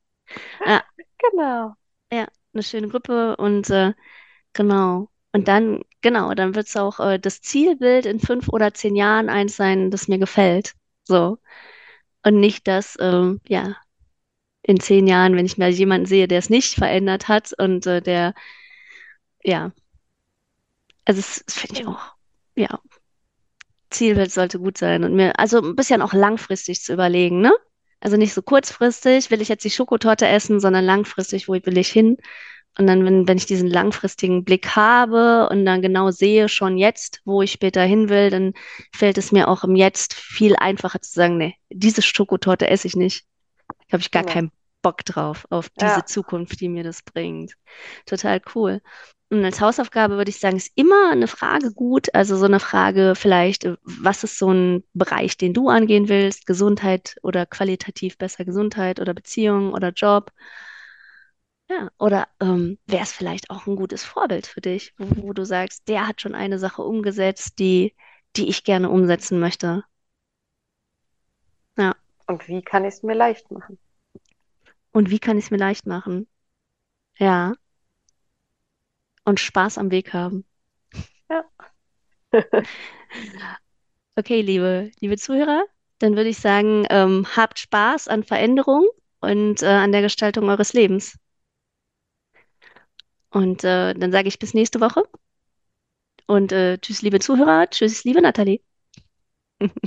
Ja, 0.64 0.82
genau. 1.18 1.74
ja, 2.12 2.26
eine 2.54 2.62
schöne 2.62 2.88
Gruppe 2.88 3.36
und 3.36 3.70
äh, 3.70 3.94
genau. 4.52 5.10
Und 5.32 5.48
dann, 5.48 5.82
genau, 6.02 6.34
dann 6.34 6.54
wird 6.54 6.68
es 6.68 6.76
auch 6.76 7.00
äh, 7.00 7.18
das 7.18 7.42
Zielbild 7.42 8.06
in 8.06 8.20
fünf 8.20 8.48
oder 8.48 8.74
zehn 8.74 8.96
Jahren 8.96 9.28
eins 9.28 9.56
sein, 9.56 9.90
das 9.90 10.08
mir 10.08 10.18
gefällt. 10.18 10.74
So. 11.04 11.38
Und 12.24 12.40
nicht 12.40 12.68
das, 12.68 12.96
ähm, 13.00 13.40
ja, 13.48 13.76
in 14.62 14.80
zehn 14.80 15.06
Jahren, 15.06 15.36
wenn 15.36 15.46
ich 15.46 15.58
mal 15.58 15.70
jemanden 15.70 16.06
sehe, 16.06 16.28
der 16.28 16.38
es 16.40 16.50
nicht 16.50 16.74
verändert 16.74 17.28
hat 17.28 17.52
und 17.58 17.86
äh, 17.86 18.02
der, 18.02 18.34
ja, 19.44 19.72
also 21.04 21.20
das, 21.20 21.42
das 21.46 21.54
finde 21.56 21.80
ich 21.80 21.86
auch, 21.86 22.14
ja, 22.56 22.80
Zielbild 23.90 24.30
sollte 24.32 24.60
gut 24.60 24.78
sein 24.78 25.02
und 25.02 25.14
mir, 25.16 25.38
also 25.40 25.58
ein 25.60 25.74
bisschen 25.76 26.00
auch 26.02 26.12
langfristig 26.12 26.82
zu 26.82 26.92
überlegen, 26.92 27.40
ne? 27.40 27.52
Also 28.06 28.16
nicht 28.16 28.34
so 28.34 28.42
kurzfristig, 28.42 29.32
will 29.32 29.40
ich 29.40 29.48
jetzt 29.48 29.64
die 29.64 29.70
Schokotorte 29.70 30.28
essen, 30.28 30.60
sondern 30.60 30.84
langfristig, 30.84 31.48
wo 31.48 31.54
will 31.54 31.76
ich 31.76 31.88
hin? 31.88 32.18
Und 32.78 32.86
dann, 32.86 33.04
wenn, 33.04 33.26
wenn 33.26 33.38
ich 33.38 33.46
diesen 33.46 33.68
langfristigen 33.68 34.44
Blick 34.44 34.76
habe 34.76 35.48
und 35.50 35.66
dann 35.66 35.82
genau 35.82 36.12
sehe, 36.12 36.48
schon 36.48 36.78
jetzt, 36.78 37.20
wo 37.24 37.42
ich 37.42 37.52
später 37.52 37.82
hin 37.82 38.08
will, 38.08 38.30
dann 38.30 38.54
fällt 38.94 39.18
es 39.18 39.32
mir 39.32 39.48
auch 39.48 39.64
im 39.64 39.74
Jetzt 39.74 40.14
viel 40.14 40.54
einfacher 40.56 41.02
zu 41.02 41.12
sagen, 41.12 41.38
nee, 41.38 41.56
diese 41.70 42.02
Schokotorte 42.02 42.68
esse 42.70 42.86
ich 42.86 42.94
nicht. 42.96 43.26
Da 43.88 43.94
habe 43.94 44.02
ich 44.02 44.12
gar 44.12 44.24
Genau. 44.24 44.24
keinen 44.24 44.52
Bock 44.82 45.04
drauf, 45.04 45.46
auf 45.50 45.70
diese 45.70 46.04
Ja, 46.04 46.06
Zukunft, 46.06 46.60
die 46.60 46.70
mir 46.70 46.84
das 46.84 47.02
bringt. 47.02 47.54
Total 48.06 48.40
cool. 48.54 48.82
Und 49.28 49.44
als 49.44 49.60
Hausaufgabe 49.60 50.16
würde 50.16 50.30
ich 50.30 50.38
sagen, 50.38 50.56
ist 50.56 50.70
immer 50.76 51.10
eine 51.10 51.26
Frage 51.26 51.72
gut. 51.72 52.14
Also 52.14 52.36
so 52.36 52.44
eine 52.44 52.60
Frage 52.60 53.14
vielleicht, 53.16 53.68
was 53.82 54.22
ist 54.22 54.38
so 54.38 54.52
ein 54.52 54.84
Bereich, 54.94 55.36
den 55.36 55.52
du 55.52 55.68
angehen 55.68 56.08
willst? 56.08 56.46
Gesundheit 56.46 57.16
oder 57.22 57.44
qualitativ 57.44 58.18
besser 58.18 58.44
Gesundheit 58.44 59.00
oder 59.00 59.14
Beziehung 59.14 59.72
oder 59.72 59.90
Job? 59.90 60.32
Ja, 61.68 61.90
oder 61.98 62.26
ähm, 62.40 62.78
wäre 62.86 63.02
es 63.04 63.12
vielleicht 63.12 63.50
auch 63.50 63.66
ein 63.66 63.76
gutes 63.76 64.04
Vorbild 64.04 64.46
für 64.48 64.60
dich, 64.60 64.94
wo, 64.98 65.28
wo 65.28 65.32
du 65.32 65.44
sagst, 65.44 65.88
der 65.88 66.06
hat 66.08 66.20
schon 66.20 66.34
eine 66.34 66.58
Sache 66.58 66.82
umgesetzt, 66.82 67.58
die, 67.60 67.94
die 68.36 68.48
ich 68.48 68.64
gerne 68.64 68.90
umsetzen 68.90 69.38
möchte. 69.40 69.84
Ja, 71.76 71.94
Und 72.28 72.46
wie 72.46 72.62
kann 72.62 72.84
ich 72.84 72.94
es 72.94 73.02
mir 73.02 73.14
leicht 73.16 73.50
machen? 73.50 73.78
Und 74.92 75.10
wie 75.10 75.18
kann 75.20 75.38
ich 75.38 75.44
es 75.46 75.50
mir 75.50 75.58
leicht 75.58 75.86
machen? 75.86 76.26
Ja. 77.18 77.54
Und 79.26 79.40
Spaß 79.40 79.76
am 79.76 79.90
Weg 79.90 80.14
haben. 80.14 80.46
Ja. 81.30 81.44
Okay, 84.18 84.40
liebe, 84.42 84.90
liebe 85.00 85.16
Zuhörer, 85.16 85.64
dann 85.98 86.16
würde 86.16 86.28
ich 86.30 86.38
sagen, 86.38 86.86
ähm, 86.90 87.26
habt 87.36 87.58
Spaß 87.58 88.08
an 88.08 88.24
Veränderung 88.24 88.86
und 89.20 89.62
äh, 89.62 89.66
an 89.66 89.92
der 89.92 90.02
Gestaltung 90.02 90.48
eures 90.48 90.72
Lebens. 90.72 91.18
Und 93.30 93.62
äh, 93.64 93.94
dann 93.94 94.10
sage 94.12 94.26
ich 94.28 94.38
bis 94.40 94.52
nächste 94.54 94.80
Woche. 94.80 95.04
Und 96.28 96.52
äh, 96.52 96.78
tschüss, 96.78 97.02
liebe 97.02 97.18
Zuhörer. 97.20 97.68
Tschüss, 97.70 98.04
liebe 98.04 98.22
Nathalie. 98.22 98.60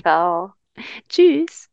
Ciao. 0.02 0.56
Tschüss. 1.10 1.69